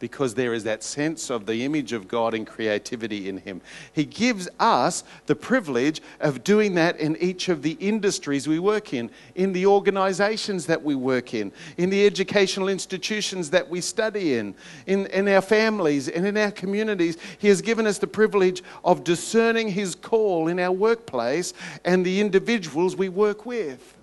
because 0.06 0.36
there 0.36 0.54
is 0.54 0.64
that 0.64 0.84
sense 0.84 1.32
of 1.32 1.48
the 1.48 1.66
image 1.66 1.92
of 1.92 2.08
God 2.08 2.36
and 2.36 2.46
creativity 2.46 3.28
in 3.28 3.38
him. 3.38 3.60
He 3.92 4.06
gives 4.06 4.48
us 4.60 5.04
the 5.26 5.36
privilege 5.36 6.00
of 6.20 6.44
doing 6.44 6.76
that 6.76 7.00
in 7.00 7.18
each 7.18 7.50
of 7.50 7.64
the 7.64 7.72
industries 7.80 8.48
we 8.48 8.60
work 8.60 8.94
in, 8.94 9.10
in 9.34 9.52
the 9.52 9.66
organizations 9.66 10.68
that 10.68 10.84
we 10.84 10.94
work 10.94 11.34
in, 11.34 11.52
in 11.78 11.90
the 11.90 12.06
educational 12.06 12.70
institutions 12.70 13.50
that 13.50 13.68
we 13.68 13.82
study 13.82 14.36
in, 14.36 14.54
in, 14.86 15.08
in 15.08 15.28
our 15.28 15.42
families 15.42 16.08
and 16.08 16.28
in 16.28 16.38
our 16.38 16.52
communities. 16.52 17.18
He 17.40 17.48
has 17.48 17.64
given 17.64 17.88
us 17.88 17.98
the 17.98 18.06
privilege 18.06 18.62
of 18.84 19.04
discerning 19.04 19.70
his 19.70 19.96
call 19.96 20.50
in 20.50 20.60
our 20.60 20.72
workplace 20.72 21.56
and 21.84 22.06
the 22.06 22.22
individuals 22.22 22.96
we 22.96 23.10
work 23.10 23.48
with. 23.48 23.98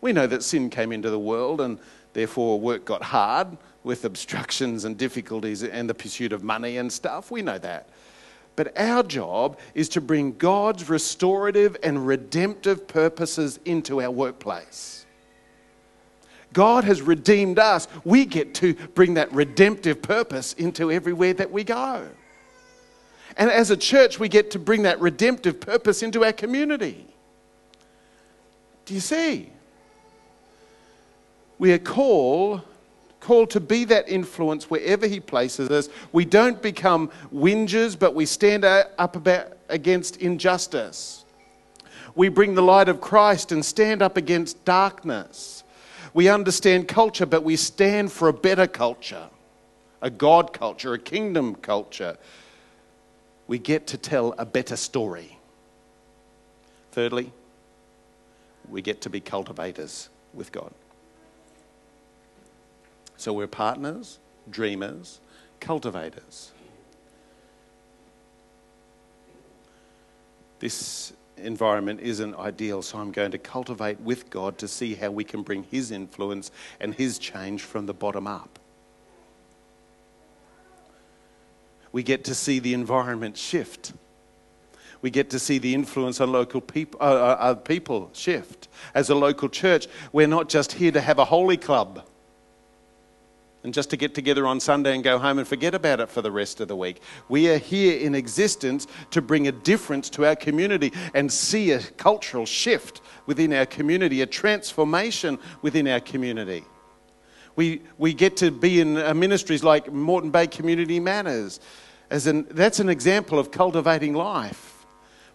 We 0.00 0.14
know 0.14 0.26
that 0.26 0.42
sin 0.42 0.70
came 0.70 0.92
into 0.92 1.10
the 1.10 1.18
world 1.18 1.60
and 1.60 1.78
Therefore, 2.16 2.58
work 2.58 2.86
got 2.86 3.02
hard 3.02 3.58
with 3.84 4.06
obstructions 4.06 4.86
and 4.86 4.96
difficulties 4.96 5.62
and 5.62 5.86
the 5.86 5.92
pursuit 5.92 6.32
of 6.32 6.42
money 6.42 6.78
and 6.78 6.90
stuff. 6.90 7.30
We 7.30 7.42
know 7.42 7.58
that. 7.58 7.90
But 8.56 8.72
our 8.80 9.02
job 9.02 9.58
is 9.74 9.90
to 9.90 10.00
bring 10.00 10.32
God's 10.38 10.88
restorative 10.88 11.76
and 11.82 12.06
redemptive 12.06 12.88
purposes 12.88 13.60
into 13.66 14.00
our 14.00 14.10
workplace. 14.10 15.04
God 16.54 16.84
has 16.84 17.02
redeemed 17.02 17.58
us. 17.58 17.86
We 18.02 18.24
get 18.24 18.54
to 18.54 18.72
bring 18.94 19.12
that 19.12 19.30
redemptive 19.34 20.00
purpose 20.00 20.54
into 20.54 20.90
everywhere 20.90 21.34
that 21.34 21.50
we 21.50 21.64
go. 21.64 22.08
And 23.36 23.50
as 23.50 23.70
a 23.70 23.76
church, 23.76 24.18
we 24.18 24.30
get 24.30 24.52
to 24.52 24.58
bring 24.58 24.84
that 24.84 24.98
redemptive 25.02 25.60
purpose 25.60 26.02
into 26.02 26.24
our 26.24 26.32
community. 26.32 27.06
Do 28.86 28.94
you 28.94 29.00
see? 29.00 29.50
We 31.58 31.72
are 31.72 31.78
called, 31.78 32.62
called 33.20 33.50
to 33.50 33.60
be 33.60 33.84
that 33.84 34.08
influence 34.08 34.70
wherever 34.70 35.06
He 35.06 35.20
places 35.20 35.70
us. 35.70 35.88
We 36.12 36.24
don't 36.24 36.60
become 36.60 37.10
whingers, 37.32 37.98
but 37.98 38.14
we 38.14 38.26
stand 38.26 38.64
up 38.64 39.16
about, 39.16 39.56
against 39.68 40.16
injustice. 40.18 41.24
We 42.14 42.28
bring 42.28 42.54
the 42.54 42.62
light 42.62 42.88
of 42.88 43.00
Christ 43.00 43.52
and 43.52 43.64
stand 43.64 44.02
up 44.02 44.16
against 44.16 44.64
darkness. 44.64 45.64
We 46.14 46.28
understand 46.28 46.88
culture, 46.88 47.26
but 47.26 47.44
we 47.44 47.56
stand 47.56 48.10
for 48.10 48.28
a 48.28 48.32
better 48.32 48.66
culture, 48.66 49.28
a 50.00 50.08
God 50.08 50.54
culture, 50.54 50.94
a 50.94 50.98
kingdom 50.98 51.54
culture. 51.56 52.16
We 53.46 53.58
get 53.58 53.86
to 53.88 53.98
tell 53.98 54.34
a 54.38 54.46
better 54.46 54.76
story. 54.76 55.38
Thirdly, 56.92 57.32
we 58.70 58.80
get 58.80 59.02
to 59.02 59.10
be 59.10 59.20
cultivators 59.20 60.08
with 60.32 60.52
God. 60.52 60.72
So 63.26 63.32
we're 63.32 63.48
partners, 63.48 64.20
dreamers, 64.48 65.18
cultivators. 65.58 66.52
This 70.60 71.12
environment 71.36 71.98
isn't 72.02 72.36
ideal, 72.36 72.82
so 72.82 72.98
I'm 72.98 73.10
going 73.10 73.32
to 73.32 73.38
cultivate 73.38 73.98
with 74.00 74.30
God 74.30 74.58
to 74.58 74.68
see 74.68 74.94
how 74.94 75.10
we 75.10 75.24
can 75.24 75.42
bring 75.42 75.64
His 75.64 75.90
influence 75.90 76.52
and 76.78 76.94
His 76.94 77.18
change 77.18 77.62
from 77.62 77.86
the 77.86 77.92
bottom 77.92 78.28
up. 78.28 78.60
We 81.90 82.04
get 82.04 82.22
to 82.26 82.34
see 82.36 82.60
the 82.60 82.74
environment 82.74 83.36
shift. 83.36 83.92
We 85.02 85.10
get 85.10 85.30
to 85.30 85.40
see 85.40 85.58
the 85.58 85.74
influence 85.74 86.20
on 86.20 86.30
local 86.30 86.60
people, 86.60 87.00
uh, 87.02 87.06
uh, 87.06 87.36
uh 87.40 87.54
people 87.54 88.08
shift. 88.12 88.68
As 88.94 89.10
a 89.10 89.16
local 89.16 89.48
church, 89.48 89.88
we're 90.12 90.28
not 90.28 90.48
just 90.48 90.74
here 90.74 90.92
to 90.92 91.00
have 91.00 91.18
a 91.18 91.24
holy 91.24 91.56
club 91.56 92.04
and 93.66 93.74
just 93.74 93.90
to 93.90 93.96
get 93.96 94.14
together 94.14 94.46
on 94.46 94.60
Sunday 94.60 94.94
and 94.94 95.02
go 95.02 95.18
home 95.18 95.38
and 95.38 95.48
forget 95.48 95.74
about 95.74 95.98
it 95.98 96.08
for 96.08 96.22
the 96.22 96.30
rest 96.30 96.60
of 96.60 96.68
the 96.68 96.76
week. 96.76 97.02
We 97.28 97.50
are 97.50 97.58
here 97.58 97.98
in 97.98 98.14
existence 98.14 98.86
to 99.10 99.20
bring 99.20 99.48
a 99.48 99.52
difference 99.52 100.08
to 100.10 100.24
our 100.24 100.36
community 100.36 100.92
and 101.14 101.30
see 101.32 101.72
a 101.72 101.80
cultural 101.80 102.46
shift 102.46 103.00
within 103.26 103.52
our 103.52 103.66
community, 103.66 104.22
a 104.22 104.26
transformation 104.26 105.40
within 105.62 105.88
our 105.88 105.98
community. 105.98 106.64
We, 107.56 107.82
we 107.98 108.14
get 108.14 108.36
to 108.36 108.52
be 108.52 108.80
in 108.80 108.98
uh, 108.98 109.12
ministries 109.14 109.64
like 109.64 109.92
Moreton 109.92 110.30
Bay 110.30 110.46
Community 110.46 111.00
Matters. 111.00 111.58
As 112.08 112.28
an, 112.28 112.46
that's 112.52 112.78
an 112.78 112.88
example 112.88 113.36
of 113.36 113.50
cultivating 113.50 114.14
life 114.14 114.86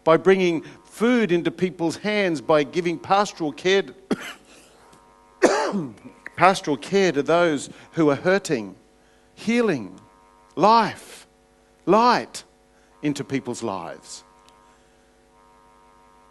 by 0.06 0.16
bringing 0.16 0.62
food 0.86 1.34
into 1.34 1.52
people's 1.52 1.98
hands, 1.98 2.40
by 2.40 2.64
giving 2.64 2.98
pastoral 2.98 3.52
care. 3.52 3.84
Pastoral 6.42 6.76
care 6.76 7.12
to 7.12 7.22
those 7.22 7.70
who 7.92 8.10
are 8.10 8.16
hurting, 8.16 8.76
healing, 9.36 10.02
life, 10.56 11.28
light 11.86 12.44
into 13.04 13.24
people's 13.24 13.62
lives. 13.62 14.24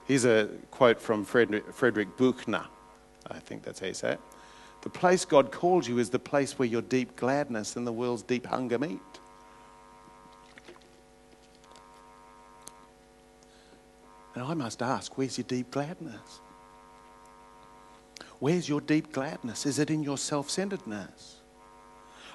Here's 0.07 0.25
a 0.25 0.49
quote 0.73 1.01
from 1.01 1.25
Frederick, 1.25 2.17
Buechner. 2.17 2.67
I 3.29 3.39
think 3.39 3.63
that's 3.63 3.79
how 3.79 3.87
you 3.87 3.95
say 3.95 4.15
it. 4.15 4.21
The 4.83 4.91
place 4.91 5.25
God 5.25 5.53
calls 5.53 5.87
you 5.87 5.99
is 5.99 6.11
the 6.11 6.19
place 6.19 6.59
where 6.59 6.67
your 6.67 6.83
deep 6.83 7.15
gladness 7.15 7.77
and 7.77 7.87
the 7.87 7.93
world's 7.93 8.25
deep 8.25 8.47
hunger 8.47 8.81
meet. 8.81 8.99
And 14.35 14.43
I 14.43 14.55
must 14.55 14.83
ask, 14.83 15.17
where's 15.17 15.39
your 15.39 15.45
deep 15.47 15.71
gladness? 15.71 16.41
Where's 18.41 18.69
your 18.69 18.81
deep 18.81 19.13
gladness? 19.13 19.67
Is 19.67 19.79
it 19.79 19.91
in 19.91 20.03
your 20.03 20.19
self 20.19 20.51
centeredness? 20.51 21.37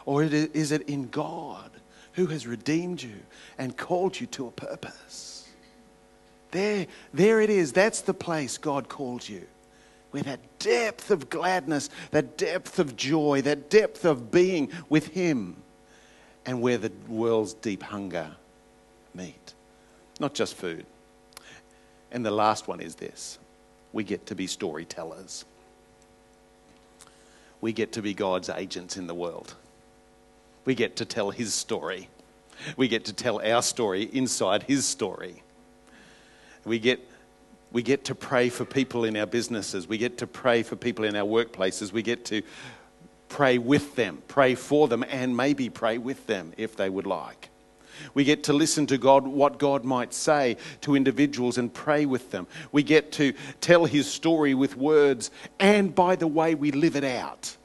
Or 0.05 0.23
is 0.23 0.71
it 0.71 0.83
in 0.83 1.09
God 1.09 1.71
who 2.13 2.27
has 2.27 2.45
redeemed 2.45 3.01
you 3.01 3.17
and 3.57 3.75
called 3.75 4.19
you 4.19 4.27
to 4.27 4.47
a 4.47 4.51
purpose? 4.51 5.49
There, 6.51 6.85
there 7.11 7.41
it 7.41 7.49
is. 7.49 7.73
That's 7.73 8.01
the 8.01 8.13
place 8.13 8.59
God 8.59 8.87
called 8.87 9.27
you. 9.27 9.47
Where 10.11 10.23
that 10.23 10.59
depth 10.59 11.09
of 11.09 11.29
gladness, 11.29 11.89
that 12.11 12.37
depth 12.37 12.77
of 12.77 12.95
joy, 12.95 13.41
that 13.41 13.69
depth 13.71 14.05
of 14.05 14.31
being 14.31 14.71
with 14.87 15.07
Him, 15.07 15.57
and 16.45 16.61
where 16.61 16.77
the 16.77 16.91
world's 17.07 17.55
deep 17.55 17.81
hunger 17.81 18.31
meet. 19.15 19.55
Not 20.19 20.35
just 20.35 20.53
food. 20.53 20.85
And 22.11 22.23
the 22.23 22.31
last 22.31 22.67
one 22.67 22.79
is 22.79 22.95
this 22.95 23.39
we 23.91 24.03
get 24.03 24.27
to 24.27 24.35
be 24.35 24.45
storytellers 24.45 25.45
we 27.65 27.73
get 27.73 27.93
to 27.93 28.01
be 28.03 28.13
God's 28.13 28.47
agents 28.47 28.95
in 28.95 29.07
the 29.07 29.15
world. 29.15 29.55
We 30.65 30.75
get 30.75 30.97
to 30.97 31.05
tell 31.05 31.31
His 31.31 31.51
story. 31.51 32.09
We 32.77 32.87
get 32.87 33.05
to 33.05 33.13
tell 33.13 33.41
our 33.41 33.63
story 33.63 34.03
inside 34.03 34.61
His 34.61 34.85
story. 34.85 35.41
We 36.63 36.77
get, 36.77 36.99
we 37.71 37.81
get 37.81 38.03
to 38.03 38.13
pray 38.13 38.49
for 38.49 38.65
people 38.65 39.03
in 39.03 39.17
our 39.17 39.25
businesses. 39.25 39.87
We 39.87 39.97
get 39.97 40.19
to 40.19 40.27
pray 40.27 40.61
for 40.61 40.75
people 40.75 41.05
in 41.05 41.15
our 41.15 41.25
workplaces. 41.25 41.91
We 41.91 42.03
get 42.03 42.23
to 42.25 42.43
pray 43.29 43.57
with 43.57 43.95
them, 43.95 44.21
pray 44.27 44.53
for 44.53 44.87
them, 44.87 45.03
and 45.09 45.35
maybe 45.35 45.71
pray 45.71 45.97
with 45.97 46.27
them 46.27 46.53
if 46.57 46.75
they 46.75 46.91
would 46.91 47.07
like. 47.07 47.49
We 48.13 48.23
get 48.23 48.43
to 48.43 48.53
listen 48.53 48.87
to 48.87 48.97
God, 48.97 49.27
what 49.27 49.57
God 49.57 49.83
might 49.83 50.13
say 50.13 50.57
to 50.81 50.95
individuals 50.95 51.57
and 51.57 51.73
pray 51.73 52.05
with 52.05 52.31
them. 52.31 52.47
We 52.71 52.83
get 52.83 53.11
to 53.13 53.33
tell 53.61 53.85
His 53.85 54.09
story 54.09 54.53
with 54.53 54.77
words, 54.77 55.31
and 55.59 55.93
by 55.93 56.15
the 56.15 56.27
way, 56.27 56.55
we 56.55 56.71
live 56.71 56.95
it 56.95 57.03
out. 57.03 57.57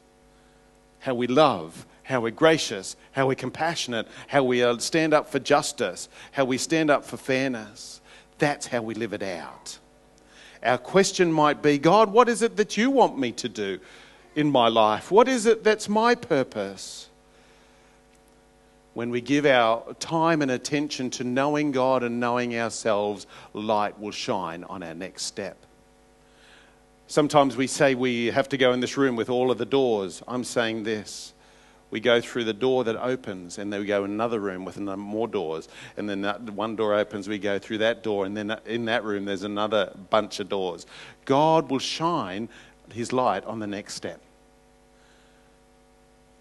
How 1.01 1.14
we 1.14 1.27
love, 1.27 1.87
how 2.03 2.21
we're 2.21 2.31
gracious, 2.31 2.97
how 3.12 3.29
we're 3.29 3.35
compassionate, 3.35 4.09
how 4.27 4.43
we 4.43 4.62
uh, 4.62 4.79
stand 4.79 5.14
up 5.14 5.29
for 5.31 5.38
justice, 5.38 6.09
how 6.33 6.45
we 6.45 6.59
stand 6.59 6.90
up 6.90 7.05
for 7.05 7.16
fairness. 7.16 8.01
That's 8.38 8.66
how 8.66 8.83
we 8.83 8.95
live 8.95 9.12
it 9.12 9.23
out. 9.23 9.79
Our 10.62 10.79
question 10.79 11.33
might 11.33 11.62
be 11.62 11.79
God, 11.79 12.11
what 12.11 12.29
is 12.29 12.43
it 12.43 12.57
that 12.57 12.77
you 12.77 12.90
want 12.90 13.19
me 13.19 13.33
to 13.33 13.49
do 13.49 13.79
in 14.35 14.51
my 14.51 14.69
life? 14.69 15.11
What 15.11 15.29
is 15.29 15.47
it 15.47 15.64
that's 15.64 15.88
my 15.88 16.14
purpose? 16.14 17.10
When 19.01 19.09
we 19.09 19.23
give 19.23 19.47
our 19.47 19.95
time 19.95 20.43
and 20.43 20.51
attention 20.51 21.09
to 21.09 21.25
knowing 21.25 21.73
God 21.73 22.03
and 22.03 22.21
knowing 22.21 22.55
ourselves, 22.55 23.27
light 23.55 23.99
will 23.99 24.11
shine 24.11 24.63
on 24.65 24.83
our 24.83 24.93
next 24.93 25.23
step. 25.23 25.57
Sometimes 27.07 27.57
we 27.57 27.67
say 27.67 27.95
we 27.95 28.27
have 28.27 28.51
to 28.51 28.59
go 28.59 28.75
in 28.75 28.81
this 28.81 28.99
room 28.99 29.17
with 29.17 29.31
all 29.31 29.51
of 29.51 29.57
the 29.57 29.65
doors. 29.65 30.23
I'm 30.29 30.45
saying 30.45 30.83
this. 30.83 31.33
We 31.91 32.01
go 32.01 32.21
through 32.21 32.45
the 32.45 32.53
door 32.53 32.85
that 32.85 33.03
opens, 33.03 33.57
and 33.57 33.73
then 33.73 33.81
we 33.81 33.87
go 33.87 34.05
in 34.05 34.11
another 34.11 34.39
room 34.39 34.67
with 34.67 34.79
more 34.79 35.29
doors. 35.29 35.71
And 35.97 36.07
then 36.07 36.23
one 36.55 36.77
door 36.77 36.93
opens, 36.93 37.27
we 37.27 37.39
go 37.39 37.59
through 37.59 37.79
that 37.79 38.03
door, 38.03 38.27
and 38.27 38.37
then 38.37 38.55
in 38.67 38.85
that 38.85 39.03
room, 39.03 39.25
there's 39.25 39.45
another 39.45 39.97
bunch 40.11 40.41
of 40.41 40.51
doors. 40.51 40.85
God 41.25 41.71
will 41.71 41.79
shine 41.79 42.51
his 42.93 43.15
light 43.15 43.47
on 43.47 43.61
the 43.61 43.67
next 43.67 43.95
step. 43.95 44.21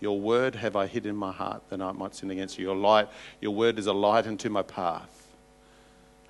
Your 0.02 0.20
word 0.20 0.56
have 0.56 0.76
I 0.76 0.88
hid 0.88 1.06
in 1.06 1.16
my 1.16 1.32
heart 1.32 1.64
that 1.70 1.82
I 1.82 1.92
might 1.92 2.16
sin 2.16 2.32
against 2.32 2.58
you. 2.58 2.66
Your 2.66 2.76
light, 2.76 3.10
your 3.42 3.54
word 3.54 3.78
is 3.78 3.88
a 3.88 3.94
light 3.94 4.28
unto 4.28 4.50
my 4.50 4.62
path, 4.62 5.28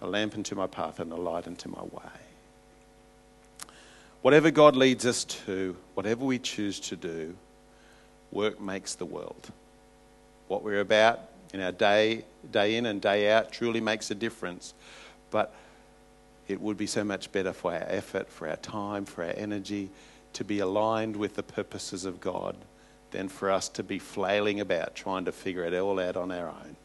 a 0.01 0.08
lamp 0.08 0.36
unto 0.36 0.55
my 0.55 0.67
path, 0.67 0.99
and 0.99 1.12
a 1.12 1.15
light 1.15 1.45
unto 1.45 1.69
my 1.69 1.84
way. 1.84 2.19
Whatever 4.21 4.51
God 4.51 4.75
leads 4.75 5.05
us 5.05 5.23
to, 5.23 5.77
whatever 5.93 6.25
we 6.25 6.39
choose 6.39 6.79
to 6.82 6.95
do, 6.95 7.36
work 8.32 8.60
makes 8.60 8.95
the 8.95 9.05
world. 9.05 9.49
What 10.47 10.63
we're 10.63 10.82
about 10.82 11.21
in 11.53 11.62
our 11.62 11.71
day, 11.71 12.25
day 12.51 12.75
in 12.75 12.86
and 12.86 12.99
day 12.99 13.32
out, 13.32 13.51
truly 13.51 13.82
makes 13.82 14.10
a 14.12 14.15
difference. 14.15 14.73
But 15.32 15.53
it 16.47 16.60
would 16.60 16.75
be 16.75 16.88
so 16.88 17.03
much 17.03 17.32
better 17.32 17.53
for 17.53 17.71
our 17.71 17.86
effort, 17.88 18.29
for 18.29 18.49
our 18.49 18.58
time, 18.58 19.05
for 19.05 19.23
our 19.23 19.34
energy 19.38 19.89
to 20.34 20.43
be 20.43 20.60
aligned 20.60 21.15
with 21.15 21.36
the 21.36 21.43
purposes 21.43 22.03
of 22.03 22.19
God 22.19 22.55
than 23.12 23.28
for 23.28 23.50
us 23.50 23.69
to 23.69 23.84
be 23.84 24.00
flailing 24.00 24.60
about 24.60 24.95
trying 24.95 25.26
to 25.26 25.32
figure 25.32 25.63
it 25.63 25.74
all 25.74 26.00
out 26.00 26.15
on 26.15 26.32
our 26.32 26.48
own. 26.48 26.76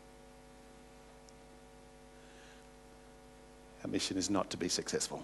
Our 3.84 3.90
mission 3.90 4.16
is 4.16 4.30
not 4.30 4.50
to 4.50 4.56
be 4.56 4.68
successful, 4.68 5.22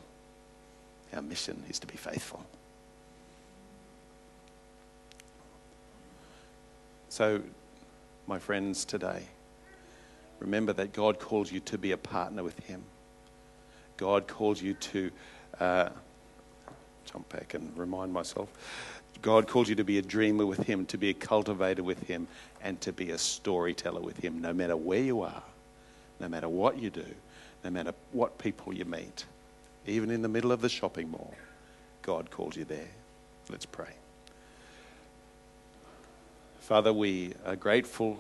our 1.15 1.23
mission 1.23 1.63
is 1.69 1.79
to 1.79 1.87
be 1.87 1.97
faithful. 1.97 2.45
So, 7.09 7.43
my 8.29 8.39
friends, 8.39 8.85
today, 8.85 9.25
remember 10.39 10.73
that 10.75 10.93
God 10.93 11.19
calls 11.19 11.51
you 11.51 11.59
to 11.61 11.77
be 11.77 11.91
a 11.91 11.97
partner 11.97 12.45
with 12.45 12.59
Him. 12.61 12.85
God 13.97 14.29
calls 14.29 14.63
you 14.63 14.75
to 14.75 15.11
uh, 15.59 15.89
jump 17.11 17.29
back 17.31 17.55
and 17.55 17.77
remind 17.77 18.13
myself 18.13 18.49
God 19.23 19.47
calls 19.47 19.69
you 19.69 19.75
to 19.75 19.85
be 19.85 19.99
a 19.99 20.03
dreamer 20.03 20.47
with 20.47 20.65
Him, 20.67 20.87
to 20.87 20.99
be 20.99 21.11
a 21.11 21.15
cultivator 21.15 21.83
with 21.83 22.07
Him, 22.07 22.27
and 22.63 22.81
to 22.81 22.93
be 22.93 23.11
a 23.11 23.19
storyteller 23.19 24.01
with 24.01 24.17
Him, 24.19 24.41
no 24.41 24.53
matter 24.53 24.77
where 24.77 25.03
you 25.03 25.23
are, 25.23 25.43
no 26.19 26.29
matter 26.29 26.49
what 26.49 26.79
you 26.79 26.91
do, 26.91 27.07
no 27.63 27.71
matter 27.71 27.93
what 28.13 28.39
people 28.39 28.73
you 28.73 28.85
meet, 28.85 29.25
even 29.87 30.11
in 30.11 30.23
the 30.23 30.29
middle 30.29 30.53
of 30.53 30.61
the 30.61 30.69
shopping 30.69 31.11
mall. 31.11 31.35
God 32.03 32.31
calls 32.31 32.57
you 32.57 32.65
there. 32.65 32.89
Let's 33.51 33.67
pray. 33.67 33.93
Father, 36.61 36.93
we 36.93 37.35
are 37.45 37.57
grateful 37.57 38.19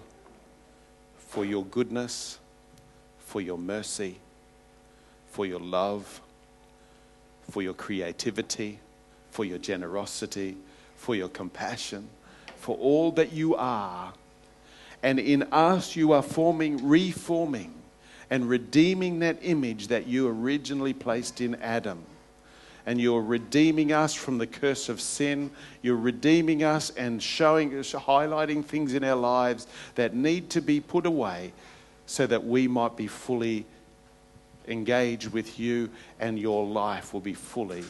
for 1.19 1.45
your 1.45 1.65
goodness, 1.65 2.39
for 3.21 3.41
your 3.41 3.57
mercy, 3.57 4.17
for 5.31 5.47
your 5.47 5.61
love, 5.61 6.21
for 7.49 7.63
your 7.63 7.75
creativity, 7.75 8.81
for 9.31 9.45
your 9.45 9.59
generosity, 9.59 10.57
for 11.01 11.15
your 11.15 11.31
compassion, 11.31 12.07
for 12.57 12.77
all 12.77 13.11
that 13.13 13.33
you 13.33 13.57
are. 13.57 14.13
And 15.03 15.19
in 15.19 15.45
us, 15.45 15.97
you 15.97 16.13
are 16.13 16.23
forming, 16.23 16.87
reforming, 16.87 17.73
and 18.29 18.47
redeeming 18.47 19.21
that 19.21 19.39
image 19.41 19.89
that 19.89 20.07
you 20.07 20.29
originally 20.29 20.93
placed 20.93 21.41
in 21.41 21.55
Adam 21.57 22.05
and 22.85 23.01
you're 23.01 23.23
redeeming 23.23 23.93
us 23.93 24.15
from 24.15 24.39
the 24.39 24.47
curse 24.47 24.89
of 24.89 25.01
sin. 25.01 25.51
You're 25.83 25.97
redeeming 25.97 26.63
us 26.63 26.91
and 26.91 27.23
showing 27.23 27.79
us, 27.79 27.93
highlighting 27.93 28.65
things 28.65 28.95
in 28.95 29.03
our 29.03 29.17
lives 29.17 29.67
that 29.95 30.15
need 30.15 30.51
to 30.51 30.61
be 30.61 30.81
put 30.81 31.07
away 31.07 31.53
so 32.07 32.27
that 32.27 32.45
we 32.45 32.69
might 32.69 32.97
be 32.97 33.07
fully 33.07 33.65
engaged 34.69 35.29
with 35.29 35.59
you 35.59 35.91
and 36.19 36.39
your 36.39 36.67
life 36.67 37.15
will 37.15 37.21
be 37.21 37.35
fully 37.35 37.85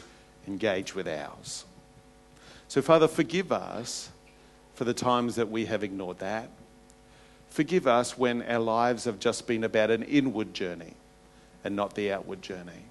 engaged 0.47 0.93
with 0.93 1.07
ours. 1.07 1.65
So, 2.71 2.81
Father, 2.81 3.09
forgive 3.09 3.51
us 3.51 4.09
for 4.75 4.85
the 4.85 4.93
times 4.93 5.35
that 5.35 5.51
we 5.51 5.65
have 5.65 5.83
ignored 5.83 6.19
that. 6.19 6.49
Forgive 7.49 7.85
us 7.85 8.17
when 8.17 8.43
our 8.43 8.61
lives 8.61 9.03
have 9.03 9.19
just 9.19 9.45
been 9.45 9.65
about 9.65 9.91
an 9.91 10.03
inward 10.03 10.53
journey 10.53 10.93
and 11.65 11.75
not 11.75 11.95
the 11.95 12.13
outward 12.13 12.41
journey. 12.41 12.85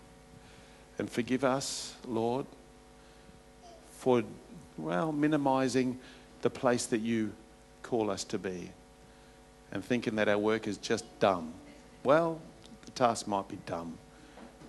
And 0.99 1.09
forgive 1.09 1.45
us, 1.45 1.95
Lord, 2.07 2.45
for, 3.93 4.23
well, 4.77 5.12
minimizing 5.12 5.99
the 6.43 6.51
place 6.51 6.85
that 6.85 7.01
you 7.01 7.33
call 7.83 8.11
us 8.11 8.23
to 8.25 8.38
be 8.38 8.73
and 9.73 9.83
thinking 9.83 10.14
that 10.16 10.29
our 10.29 10.37
work 10.37 10.69
is 10.69 10.77
just 10.77 11.07
dumb. 11.21 11.55
Well, 12.05 12.38
the 12.85 12.90
task 12.90 13.27
might 13.27 13.49
be 13.49 13.57
dumb, 13.64 13.97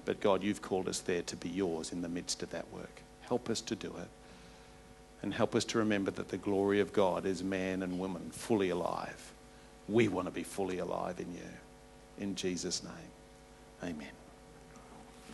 but 0.05 0.21
God, 0.21 0.41
you've 0.41 0.61
called 0.61 0.87
us 0.87 1.01
there 1.01 1.23
to 1.23 1.35
be 1.35 1.49
yours 1.49 1.91
in 1.91 2.01
the 2.01 2.07
midst 2.07 2.41
of 2.43 2.51
that 2.51 2.71
work. 2.71 3.01
Help 3.23 3.49
us 3.49 3.59
to 3.59 3.75
do 3.75 3.93
it. 3.99 4.07
And 5.23 5.33
help 5.33 5.55
us 5.55 5.65
to 5.65 5.77
remember 5.77 6.11
that 6.11 6.29
the 6.29 6.37
glory 6.37 6.79
of 6.79 6.93
God 6.93 7.25
is 7.25 7.43
man 7.43 7.83
and 7.83 7.99
woman 7.99 8.31
fully 8.31 8.69
alive. 8.69 9.33
We 9.87 10.07
want 10.07 10.27
to 10.27 10.31
be 10.31 10.43
fully 10.43 10.79
alive 10.79 11.19
in 11.19 11.31
you. 11.33 11.49
In 12.17 12.35
Jesus' 12.35 12.83
name, 12.83 12.93
amen. 13.83 14.20